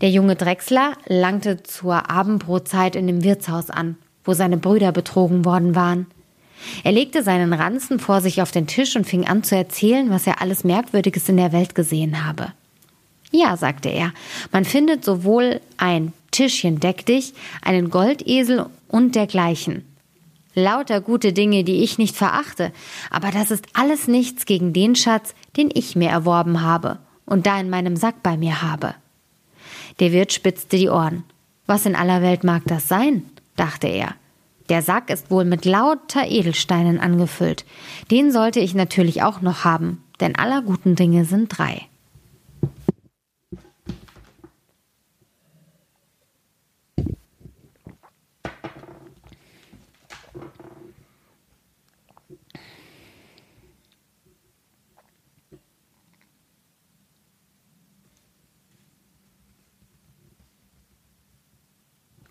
Der 0.00 0.10
junge 0.10 0.36
Drechsler 0.36 0.92
langte 1.06 1.62
zur 1.62 2.10
Abendbrotzeit 2.10 2.96
in 2.96 3.06
dem 3.06 3.22
Wirtshaus 3.22 3.70
an, 3.70 3.96
wo 4.24 4.34
seine 4.34 4.56
Brüder 4.56 4.92
betrogen 4.92 5.44
worden 5.44 5.74
waren. 5.74 6.06
Er 6.84 6.92
legte 6.92 7.22
seinen 7.22 7.52
Ranzen 7.52 7.98
vor 7.98 8.20
sich 8.20 8.42
auf 8.42 8.50
den 8.50 8.66
Tisch 8.66 8.96
und 8.96 9.06
fing 9.06 9.26
an 9.26 9.42
zu 9.42 9.56
erzählen, 9.56 10.10
was 10.10 10.26
er 10.26 10.42
alles 10.42 10.64
Merkwürdiges 10.64 11.28
in 11.28 11.36
der 11.36 11.52
Welt 11.52 11.74
gesehen 11.74 12.26
habe. 12.26 12.52
Ja, 13.30 13.56
sagte 13.56 13.88
er, 13.88 14.12
man 14.52 14.64
findet 14.64 15.04
sowohl 15.04 15.60
ein 15.76 16.12
Tischchen 16.32 16.80
deck 16.80 17.06
dich, 17.06 17.32
einen 17.62 17.90
Goldesel 17.90 18.66
und 18.88 19.14
dergleichen. 19.14 19.84
Lauter 20.54 21.00
gute 21.00 21.32
Dinge, 21.32 21.62
die 21.62 21.82
ich 21.82 21.96
nicht 21.96 22.16
verachte, 22.16 22.72
aber 23.08 23.30
das 23.30 23.52
ist 23.52 23.66
alles 23.72 24.08
nichts 24.08 24.46
gegen 24.46 24.72
den 24.72 24.96
Schatz, 24.96 25.34
den 25.56 25.70
ich 25.72 25.94
mir 25.94 26.08
erworben 26.08 26.60
habe 26.60 26.98
und 27.24 27.46
da 27.46 27.58
in 27.60 27.70
meinem 27.70 27.94
Sack 27.96 28.22
bei 28.22 28.36
mir 28.36 28.60
habe. 28.60 28.94
Der 30.00 30.12
Wirt 30.12 30.32
spitzte 30.32 30.76
die 30.76 30.88
Ohren. 30.88 31.24
Was 31.66 31.86
in 31.86 31.94
aller 31.94 32.22
Welt 32.22 32.42
mag 32.42 32.62
das 32.66 32.88
sein? 32.88 33.24
dachte 33.56 33.86
er. 33.86 34.14
Der 34.70 34.82
Sack 34.82 35.10
ist 35.10 35.30
wohl 35.30 35.44
mit 35.44 35.64
lauter 35.64 36.26
Edelsteinen 36.26 36.98
angefüllt. 36.98 37.64
Den 38.10 38.32
sollte 38.32 38.60
ich 38.60 38.74
natürlich 38.74 39.22
auch 39.22 39.40
noch 39.40 39.64
haben, 39.64 40.02
denn 40.20 40.36
aller 40.36 40.62
guten 40.62 40.94
Dinge 40.94 41.24
sind 41.24 41.48
drei. 41.58 41.89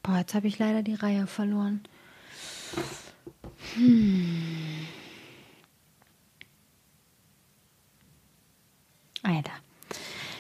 Boah, 0.10 0.18
jetzt 0.18 0.34
habe 0.34 0.48
ich 0.48 0.58
leider 0.58 0.82
die 0.82 0.96
Reihe 0.96 1.28
verloren. 1.28 1.82
Hm. 3.76 4.88
Alter. 9.22 9.52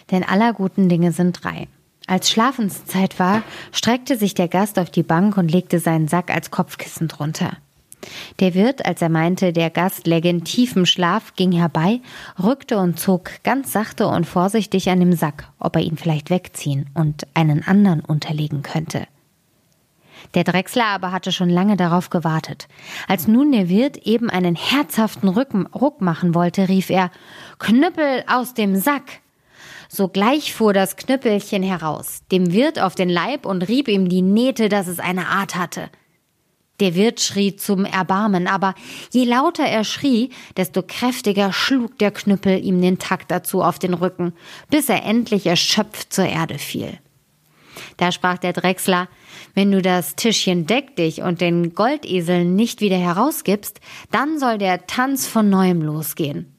Denn 0.10 0.24
aller 0.24 0.54
guten 0.54 0.90
Dinge 0.90 1.12
sind 1.12 1.44
drei. 1.44 1.68
Als 2.08 2.32
Schlafenszeit 2.32 3.20
war, 3.20 3.44
streckte 3.72 4.18
sich 4.18 4.34
der 4.34 4.48
Gast 4.48 4.80
auf 4.80 4.90
die 4.90 5.04
Bank 5.04 5.38
und 5.38 5.52
legte 5.52 5.78
seinen 5.80 6.08
Sack 6.08 6.32
als 6.32 6.50
Kopfkissen 6.50 7.08
drunter. 7.08 7.58
Der 8.40 8.56
Wirt, 8.56 8.88
als 8.88 9.04
er 9.04 9.10
meinte, 9.10 9.54
der 9.54 9.70
Gast 9.70 10.08
läge 10.08 10.30
in 10.30 10.46
tiefem 10.46 10.88
Schlaf, 10.88 11.36
ging 11.36 11.52
herbei, 11.52 12.02
rückte 12.42 12.80
und 12.80 13.00
zog 13.00 13.30
ganz 13.44 13.72
sachte 13.72 14.08
und 14.08 14.26
vorsichtig 14.26 14.90
an 14.90 15.00
dem 15.00 15.14
Sack, 15.14 15.52
ob 15.60 15.76
er 15.76 15.84
ihn 15.84 15.98
vielleicht 15.98 16.32
wegziehen 16.32 16.90
und 16.96 17.28
einen 17.36 17.62
anderen 17.68 18.00
unterlegen 18.00 18.64
könnte. 18.64 19.06
Der 20.34 20.44
Drechsler 20.44 20.86
aber 20.86 21.12
hatte 21.12 21.32
schon 21.32 21.50
lange 21.50 21.78
darauf 21.78 22.10
gewartet. 22.10 22.68
Als 23.08 23.28
nun 23.28 23.52
der 23.52 23.70
Wirt 23.70 23.98
eben 23.98 24.30
einen 24.30 24.56
herzhaften 24.56 25.30
Ruck 25.30 26.02
machen 26.02 26.36
wollte, 26.36 26.70
rief 26.70 26.90
er 26.90 27.12
Knüppel 27.58 28.24
aus 28.28 28.54
dem 28.54 28.76
Sack. 28.76 29.22
Sogleich 29.90 30.54
fuhr 30.54 30.72
das 30.72 30.98
Knüppelchen 30.98 31.64
heraus, 31.64 32.22
dem 32.32 32.54
Wirt 32.54 32.80
auf 32.80 32.94
den 32.94 33.10
Leib 33.10 33.46
und 33.46 33.64
rieb 33.64 33.88
ihm 33.88 34.08
die 34.08 34.22
Nähte, 34.22 34.70
dass 34.70 34.88
es 34.88 35.00
eine 35.00 35.28
Art 35.28 35.56
hatte. 35.56 35.90
Der 36.80 36.96
Wirt 36.96 37.20
schrie 37.20 37.56
zum 37.56 37.86
Erbarmen, 37.86 38.48
aber 38.48 38.74
je 39.12 39.26
lauter 39.26 39.66
er 39.66 39.84
schrie, 39.84 40.30
desto 40.56 40.82
kräftiger 40.82 41.52
schlug 41.52 41.98
der 41.98 42.12
Knüppel 42.12 42.64
ihm 42.64 42.82
den 42.82 43.00
Takt 43.00 43.32
dazu 43.32 43.62
auf 43.62 43.80
den 43.80 43.94
Rücken, 43.94 44.34
bis 44.70 44.88
er 44.90 45.04
endlich 45.04 45.46
erschöpft 45.46 46.14
zur 46.14 46.26
Erde 46.26 46.58
fiel. 46.58 47.00
Da 47.98 48.12
sprach 48.12 48.38
der 48.38 48.54
Drechsler, 48.54 49.08
wenn 49.54 49.72
du 49.72 49.82
das 49.82 50.15
Tischchen 50.15 50.65
deck 50.65 50.96
dich 50.96 51.22
und 51.22 51.42
den 51.42 51.76
Goldesel 51.76 52.46
nicht 52.46 52.82
wieder 52.82 52.98
herausgibst, 52.98 53.80
dann 54.12 54.39
soll 54.39 54.58
der 54.58 54.88
Tanz 54.88 55.28
von 55.28 55.50
neuem 55.50 55.82
losgehen. 55.82 56.54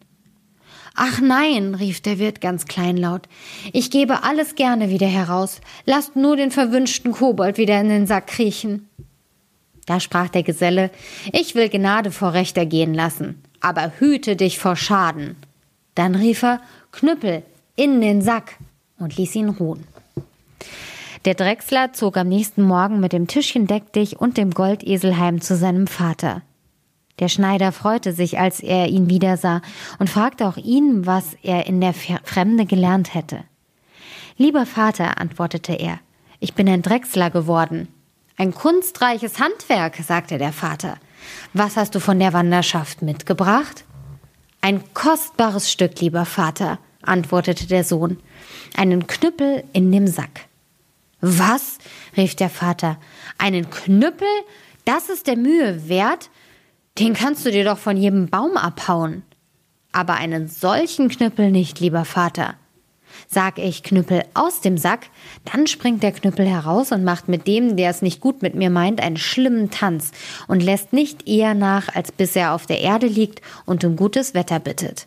Ach 0.94 1.20
nein, 1.20 1.74
rief 1.74 2.00
der 2.00 2.18
Wirt 2.18 2.40
ganz 2.40 2.66
kleinlaut, 2.66 3.28
ich 3.72 3.90
gebe 3.90 4.22
alles 4.24 4.54
gerne 4.54 4.90
wieder 4.90 5.06
heraus, 5.06 5.60
lasst 5.86 6.16
nur 6.16 6.36
den 6.36 6.50
verwünschten 6.50 7.12
Kobold 7.12 7.58
wieder 7.58 7.80
in 7.80 7.88
den 7.88 8.06
Sack 8.06 8.26
kriechen. 8.26 8.88
Da 9.86 9.98
sprach 9.98 10.28
der 10.28 10.42
Geselle, 10.42 10.90
ich 11.32 11.54
will 11.54 11.68
Gnade 11.68 12.10
vor 12.10 12.34
Recht 12.34 12.56
ergehen 12.56 12.92
lassen, 12.92 13.42
aber 13.60 13.92
hüte 13.98 14.36
dich 14.36 14.58
vor 14.58 14.76
Schaden. 14.76 15.36
Dann 15.94 16.14
rief 16.14 16.42
er, 16.42 16.60
Knüppel, 16.92 17.42
in 17.76 18.00
den 18.00 18.20
Sack 18.20 18.58
und 18.98 19.16
ließ 19.16 19.34
ihn 19.36 19.48
ruhen. 19.48 19.84
Der 21.26 21.34
Drechsler 21.34 21.92
zog 21.92 22.16
am 22.16 22.28
nächsten 22.28 22.62
Morgen 22.62 22.98
mit 22.98 23.12
dem 23.12 23.26
Tischchen 23.26 23.66
deck 23.66 23.92
dich 23.92 24.18
und 24.18 24.38
dem 24.38 24.52
Goldesel 24.52 25.18
heim 25.18 25.42
zu 25.42 25.54
seinem 25.54 25.86
Vater. 25.86 26.40
Der 27.18 27.28
Schneider 27.28 27.72
freute 27.72 28.14
sich, 28.14 28.38
als 28.38 28.60
er 28.60 28.88
ihn 28.88 29.10
wiedersah, 29.10 29.60
und 29.98 30.08
fragte 30.08 30.48
auch 30.48 30.56
ihn, 30.56 31.04
was 31.04 31.36
er 31.42 31.66
in 31.66 31.82
der 31.82 31.92
Fremde 31.92 32.64
gelernt 32.64 33.12
hätte. 33.12 33.44
Lieber 34.38 34.64
Vater, 34.64 35.20
antwortete 35.20 35.74
er, 35.74 36.00
ich 36.38 36.54
bin 36.54 36.66
ein 36.66 36.80
Drechsler 36.80 37.28
geworden. 37.28 37.88
Ein 38.38 38.54
kunstreiches 38.54 39.38
Handwerk, 39.38 39.96
sagte 39.96 40.38
der 40.38 40.54
Vater. 40.54 40.96
Was 41.52 41.76
hast 41.76 41.94
du 41.94 42.00
von 42.00 42.18
der 42.18 42.32
Wanderschaft 42.32 43.02
mitgebracht? 43.02 43.84
Ein 44.62 44.82
kostbares 44.94 45.70
Stück, 45.70 46.00
lieber 46.00 46.24
Vater, 46.24 46.78
antwortete 47.02 47.66
der 47.66 47.84
Sohn. 47.84 48.16
Einen 48.74 49.06
Knüppel 49.06 49.64
in 49.74 49.92
dem 49.92 50.06
Sack. 50.06 50.48
Was? 51.20 51.78
rief 52.16 52.34
der 52.34 52.50
Vater. 52.50 52.98
Einen 53.38 53.70
Knüppel? 53.70 54.28
Das 54.84 55.08
ist 55.08 55.26
der 55.26 55.36
Mühe 55.36 55.88
wert? 55.88 56.30
Den 56.98 57.14
kannst 57.14 57.44
du 57.46 57.50
dir 57.50 57.64
doch 57.64 57.78
von 57.78 57.96
jedem 57.96 58.28
Baum 58.28 58.56
abhauen. 58.56 59.22
Aber 59.92 60.14
einen 60.14 60.48
solchen 60.48 61.08
Knüppel 61.08 61.50
nicht, 61.50 61.80
lieber 61.80 62.04
Vater. 62.04 62.54
Sag 63.28 63.58
ich 63.58 63.82
Knüppel 63.82 64.24
aus 64.34 64.60
dem 64.60 64.78
Sack, 64.78 65.06
dann 65.44 65.66
springt 65.66 66.02
der 66.02 66.12
Knüppel 66.12 66.46
heraus 66.46 66.92
und 66.92 67.04
macht 67.04 67.28
mit 67.28 67.46
dem, 67.46 67.76
der 67.76 67.90
es 67.90 68.02
nicht 68.02 68.20
gut 68.20 68.42
mit 68.42 68.54
mir 68.54 68.70
meint, 68.70 69.00
einen 69.00 69.16
schlimmen 69.16 69.70
Tanz 69.70 70.12
und 70.46 70.62
lässt 70.62 70.92
nicht 70.92 71.28
eher 71.28 71.54
nach, 71.54 71.94
als 71.94 72.12
bis 72.12 72.36
er 72.36 72.54
auf 72.54 72.66
der 72.66 72.80
Erde 72.80 73.06
liegt 73.06 73.40
und 73.66 73.84
um 73.84 73.96
gutes 73.96 74.34
Wetter 74.34 74.60
bittet. 74.60 75.06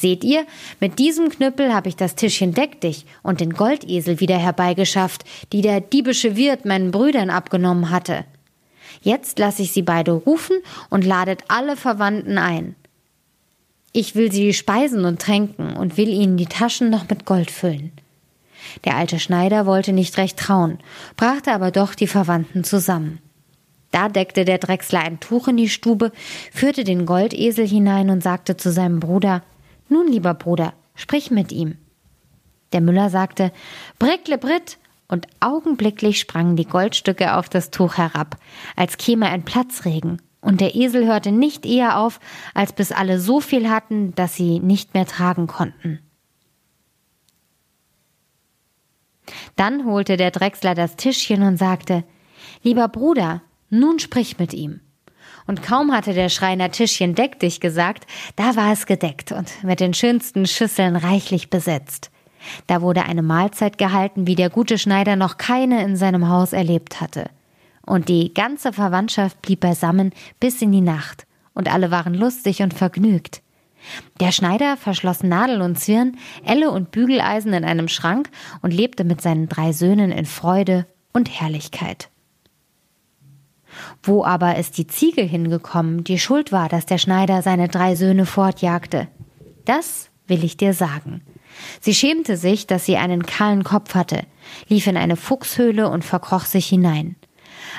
Seht 0.00 0.24
ihr, 0.24 0.46
mit 0.80 0.98
diesem 0.98 1.28
Knüppel 1.28 1.74
habe 1.74 1.90
ich 1.90 1.94
das 1.94 2.14
Tischchen 2.14 2.54
deck 2.54 2.80
dich 2.80 3.04
und 3.22 3.40
den 3.40 3.52
Goldesel 3.52 4.18
wieder 4.18 4.38
herbeigeschafft, 4.38 5.24
die 5.52 5.60
der 5.60 5.82
diebische 5.82 6.36
Wirt 6.36 6.64
meinen 6.64 6.90
Brüdern 6.90 7.28
abgenommen 7.28 7.90
hatte. 7.90 8.24
Jetzt 9.02 9.38
lasse 9.38 9.60
ich 9.60 9.72
sie 9.72 9.82
beide 9.82 10.12
rufen 10.12 10.56
und 10.88 11.04
ladet 11.04 11.44
alle 11.48 11.76
Verwandten 11.76 12.38
ein. 12.38 12.76
Ich 13.92 14.14
will 14.14 14.32
sie 14.32 14.54
speisen 14.54 15.04
und 15.04 15.20
tränken 15.20 15.76
und 15.76 15.98
will 15.98 16.08
ihnen 16.08 16.38
die 16.38 16.46
Taschen 16.46 16.88
noch 16.88 17.06
mit 17.10 17.26
Gold 17.26 17.50
füllen. 17.50 17.92
Der 18.84 18.96
alte 18.96 19.18
Schneider 19.18 19.66
wollte 19.66 19.92
nicht 19.92 20.16
recht 20.16 20.38
trauen, 20.38 20.78
brachte 21.18 21.52
aber 21.52 21.70
doch 21.70 21.94
die 21.94 22.06
Verwandten 22.06 22.64
zusammen. 22.64 23.18
Da 23.90 24.08
deckte 24.08 24.46
der 24.46 24.56
Drechsler 24.56 25.00
ein 25.00 25.20
Tuch 25.20 25.48
in 25.48 25.58
die 25.58 25.68
Stube, 25.68 26.10
führte 26.54 26.84
den 26.84 27.04
Goldesel 27.04 27.68
hinein 27.68 28.08
und 28.08 28.22
sagte 28.22 28.56
zu 28.56 28.72
seinem 28.72 29.00
Bruder 29.00 29.42
Nun, 29.90 30.06
lieber 30.06 30.34
Bruder, 30.34 30.72
sprich 30.94 31.30
mit 31.30 31.52
ihm. 31.52 31.76
Der 32.72 32.80
Müller 32.80 33.10
sagte 33.10 33.52
Brickle 33.98 34.38
Brit, 34.38 34.78
und 35.08 35.26
augenblicklich 35.40 36.20
sprangen 36.20 36.54
die 36.54 36.66
Goldstücke 36.66 37.34
auf 37.34 37.48
das 37.48 37.72
Tuch 37.72 37.98
herab, 37.98 38.36
als 38.76 38.96
käme 38.96 39.26
ein 39.26 39.44
Platzregen, 39.44 40.22
und 40.40 40.60
der 40.60 40.76
Esel 40.76 41.04
hörte 41.04 41.32
nicht 41.32 41.66
eher 41.66 41.98
auf, 41.98 42.20
als 42.54 42.72
bis 42.72 42.92
alle 42.92 43.18
so 43.18 43.40
viel 43.40 43.68
hatten, 43.68 44.14
dass 44.14 44.36
sie 44.36 44.60
nicht 44.60 44.94
mehr 44.94 45.06
tragen 45.06 45.48
konnten. 45.48 45.98
Dann 49.56 49.84
holte 49.84 50.16
der 50.16 50.30
Drechsler 50.30 50.76
das 50.76 50.94
Tischchen 50.94 51.42
und 51.42 51.56
sagte 51.56 52.04
Lieber 52.62 52.86
Bruder, 52.86 53.42
nun 53.68 53.98
sprich 53.98 54.38
mit 54.38 54.54
ihm. 54.54 54.80
Und 55.50 55.64
kaum 55.64 55.90
hatte 55.90 56.14
der 56.14 56.28
Schreiner 56.28 56.70
Tischchen 56.70 57.16
deck 57.16 57.40
dich 57.40 57.58
gesagt, 57.58 58.06
da 58.36 58.54
war 58.54 58.72
es 58.72 58.86
gedeckt 58.86 59.32
und 59.32 59.64
mit 59.64 59.80
den 59.80 59.94
schönsten 59.94 60.46
Schüsseln 60.46 60.94
reichlich 60.94 61.50
besetzt. 61.50 62.12
Da 62.68 62.82
wurde 62.82 63.02
eine 63.02 63.22
Mahlzeit 63.22 63.76
gehalten, 63.76 64.28
wie 64.28 64.36
der 64.36 64.48
gute 64.48 64.78
Schneider 64.78 65.16
noch 65.16 65.38
keine 65.38 65.82
in 65.82 65.96
seinem 65.96 66.28
Haus 66.28 66.52
erlebt 66.52 67.00
hatte. 67.00 67.30
Und 67.84 68.08
die 68.08 68.32
ganze 68.32 68.72
Verwandtschaft 68.72 69.42
blieb 69.42 69.58
beisammen 69.58 70.12
bis 70.38 70.62
in 70.62 70.70
die 70.70 70.82
Nacht, 70.82 71.26
und 71.52 71.68
alle 71.68 71.90
waren 71.90 72.14
lustig 72.14 72.62
und 72.62 72.72
vergnügt. 72.72 73.42
Der 74.20 74.30
Schneider 74.30 74.76
verschloss 74.76 75.24
Nadel 75.24 75.62
und 75.62 75.80
Zwirn, 75.80 76.16
Elle 76.44 76.70
und 76.70 76.92
Bügeleisen 76.92 77.54
in 77.54 77.64
einem 77.64 77.88
Schrank 77.88 78.30
und 78.62 78.72
lebte 78.72 79.02
mit 79.02 79.20
seinen 79.20 79.48
drei 79.48 79.72
Söhnen 79.72 80.12
in 80.12 80.26
Freude 80.26 80.86
und 81.12 81.28
Herrlichkeit. 81.28 82.08
Wo 84.02 84.24
aber 84.24 84.56
ist 84.56 84.78
die 84.78 84.86
Ziege 84.86 85.22
hingekommen, 85.22 86.04
die 86.04 86.18
schuld 86.18 86.52
war, 86.52 86.68
dass 86.68 86.86
der 86.86 86.98
Schneider 86.98 87.42
seine 87.42 87.68
drei 87.68 87.94
Söhne 87.94 88.26
fortjagte? 88.26 89.08
Das 89.64 90.10
will 90.26 90.44
ich 90.44 90.56
dir 90.56 90.74
sagen. 90.74 91.22
Sie 91.80 91.94
schämte 91.94 92.36
sich, 92.36 92.66
dass 92.66 92.86
sie 92.86 92.96
einen 92.96 93.24
kahlen 93.24 93.64
Kopf 93.64 93.94
hatte, 93.94 94.22
lief 94.68 94.86
in 94.86 94.96
eine 94.96 95.16
Fuchshöhle 95.16 95.88
und 95.88 96.04
verkroch 96.04 96.44
sich 96.44 96.66
hinein. 96.68 97.16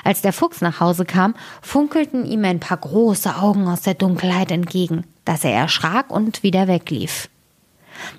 Als 0.04 0.22
der 0.22 0.32
Fuchs 0.32 0.60
nach 0.60 0.80
Hause 0.80 1.04
kam, 1.04 1.34
funkelten 1.60 2.24
ihm 2.24 2.44
ein 2.44 2.60
paar 2.60 2.76
große 2.76 3.36
Augen 3.36 3.68
aus 3.68 3.82
der 3.82 3.94
Dunkelheit 3.94 4.50
entgegen, 4.50 5.04
dass 5.24 5.44
er 5.44 5.52
erschrak 5.52 6.10
und 6.10 6.42
wieder 6.42 6.68
weglief. 6.68 7.28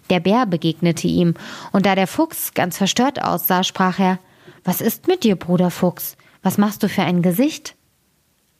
Der 0.10 0.20
Bär 0.20 0.46
begegnete 0.46 1.08
ihm, 1.08 1.34
und 1.72 1.86
da 1.86 1.96
der 1.96 2.08
Fuchs 2.08 2.54
ganz 2.54 2.78
verstört 2.78 3.24
aussah, 3.24 3.64
sprach 3.64 4.00
er 4.00 4.20
Was 4.64 4.82
ist 4.82 5.08
mit 5.08 5.24
dir, 5.24 5.36
Bruder 5.36 5.72
Fuchs? 5.72 6.16
Was 6.43 6.58
machst 6.58 6.84
du 6.84 6.89
für 6.89 7.03
ein 7.03 7.21
Gesicht? 7.21 7.75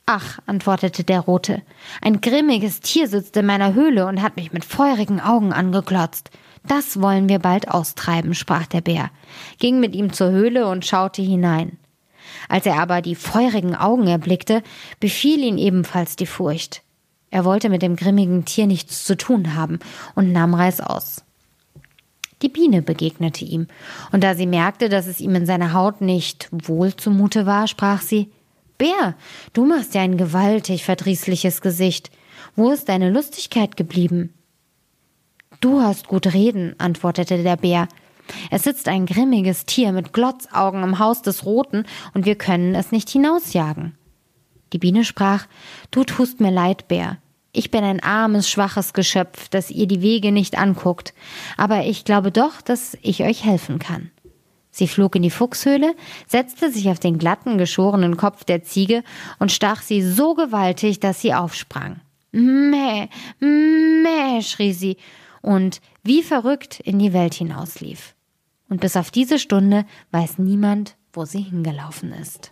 Ach, 0.06 0.38
antwortete 0.46 1.04
der 1.04 1.20
Rote, 1.20 1.62
ein 2.02 2.20
grimmiges 2.20 2.80
Tier 2.80 3.08
sitzt 3.08 3.36
in 3.36 3.46
meiner 3.46 3.72
Höhle 3.74 4.06
und 4.06 4.20
hat 4.20 4.36
mich 4.36 4.52
mit 4.52 4.64
feurigen 4.64 5.20
Augen 5.20 5.52
angeklotzt. 5.52 6.30
Das 6.66 7.00
wollen 7.00 7.28
wir 7.28 7.38
bald 7.38 7.68
austreiben, 7.68 8.34
sprach 8.34 8.66
der 8.66 8.80
Bär, 8.80 9.10
ging 9.58 9.80
mit 9.80 9.94
ihm 9.94 10.12
zur 10.12 10.30
Höhle 10.30 10.66
und 10.66 10.84
schaute 10.84 11.22
hinein. 11.22 11.78
Als 12.48 12.66
er 12.66 12.78
aber 12.80 13.02
die 13.02 13.14
feurigen 13.14 13.74
Augen 13.74 14.06
erblickte, 14.06 14.62
befiel 15.00 15.40
ihn 15.40 15.58
ebenfalls 15.58 16.16
die 16.16 16.26
Furcht. 16.26 16.82
Er 17.30 17.44
wollte 17.44 17.68
mit 17.68 17.82
dem 17.82 17.96
grimmigen 17.96 18.44
Tier 18.44 18.66
nichts 18.66 19.04
zu 19.04 19.16
tun 19.16 19.54
haben 19.54 19.78
und 20.14 20.32
nahm 20.32 20.54
Reis 20.54 20.80
aus. 20.80 21.24
Die 22.44 22.50
Biene 22.50 22.82
begegnete 22.82 23.42
ihm, 23.46 23.68
und 24.12 24.22
da 24.22 24.34
sie 24.34 24.46
merkte, 24.46 24.90
dass 24.90 25.06
es 25.06 25.18
ihm 25.18 25.34
in 25.34 25.46
seiner 25.46 25.72
Haut 25.72 26.02
nicht 26.02 26.50
wohl 26.52 26.94
zumute 26.94 27.46
war, 27.46 27.66
sprach 27.68 28.02
sie 28.02 28.30
Bär, 28.76 29.14
du 29.54 29.64
machst 29.64 29.94
ja 29.94 30.02
ein 30.02 30.18
gewaltig 30.18 30.84
verdrießliches 30.84 31.62
Gesicht. 31.62 32.10
Wo 32.54 32.70
ist 32.70 32.90
deine 32.90 33.08
Lustigkeit 33.08 33.78
geblieben? 33.78 34.34
Du 35.62 35.80
hast 35.80 36.06
gut 36.06 36.34
reden, 36.34 36.74
antwortete 36.76 37.42
der 37.42 37.56
Bär. 37.56 37.88
Es 38.50 38.64
sitzt 38.64 38.88
ein 38.88 39.06
grimmiges 39.06 39.64
Tier 39.64 39.92
mit 39.92 40.12
Glotzaugen 40.12 40.82
im 40.82 40.98
Haus 40.98 41.22
des 41.22 41.46
Roten, 41.46 41.86
und 42.12 42.26
wir 42.26 42.34
können 42.34 42.74
es 42.74 42.92
nicht 42.92 43.08
hinausjagen. 43.08 43.96
Die 44.74 44.78
Biene 44.78 45.06
sprach 45.06 45.46
Du 45.90 46.04
tust 46.04 46.40
mir 46.40 46.50
leid, 46.50 46.88
Bär. 46.88 47.16
Ich 47.56 47.70
bin 47.70 47.84
ein 47.84 48.02
armes, 48.02 48.50
schwaches 48.50 48.92
Geschöpf, 48.92 49.48
das 49.48 49.70
ihr 49.70 49.86
die 49.86 50.02
Wege 50.02 50.32
nicht 50.32 50.58
anguckt, 50.58 51.14
aber 51.56 51.84
ich 51.84 52.04
glaube 52.04 52.32
doch, 52.32 52.60
dass 52.60 52.98
ich 53.00 53.22
euch 53.22 53.44
helfen 53.44 53.78
kann. 53.78 54.10
Sie 54.72 54.88
flog 54.88 55.14
in 55.14 55.22
die 55.22 55.30
Fuchshöhle, 55.30 55.94
setzte 56.26 56.72
sich 56.72 56.90
auf 56.90 56.98
den 56.98 57.16
glatten, 57.16 57.56
geschorenen 57.56 58.16
Kopf 58.16 58.42
der 58.42 58.64
Ziege 58.64 59.04
und 59.38 59.52
stach 59.52 59.82
sie 59.82 60.02
so 60.02 60.34
gewaltig, 60.34 60.98
dass 60.98 61.20
sie 61.20 61.32
aufsprang. 61.32 62.00
Mäh, 62.32 63.08
mäh, 63.38 64.42
schrie 64.42 64.72
sie 64.72 64.96
und 65.40 65.80
wie 66.02 66.24
verrückt 66.24 66.80
in 66.80 66.98
die 66.98 67.12
Welt 67.12 67.34
hinauslief. 67.34 68.16
Und 68.68 68.80
bis 68.80 68.96
auf 68.96 69.12
diese 69.12 69.38
Stunde 69.38 69.84
weiß 70.10 70.38
niemand, 70.38 70.96
wo 71.12 71.24
sie 71.24 71.42
hingelaufen 71.42 72.12
ist. 72.12 72.50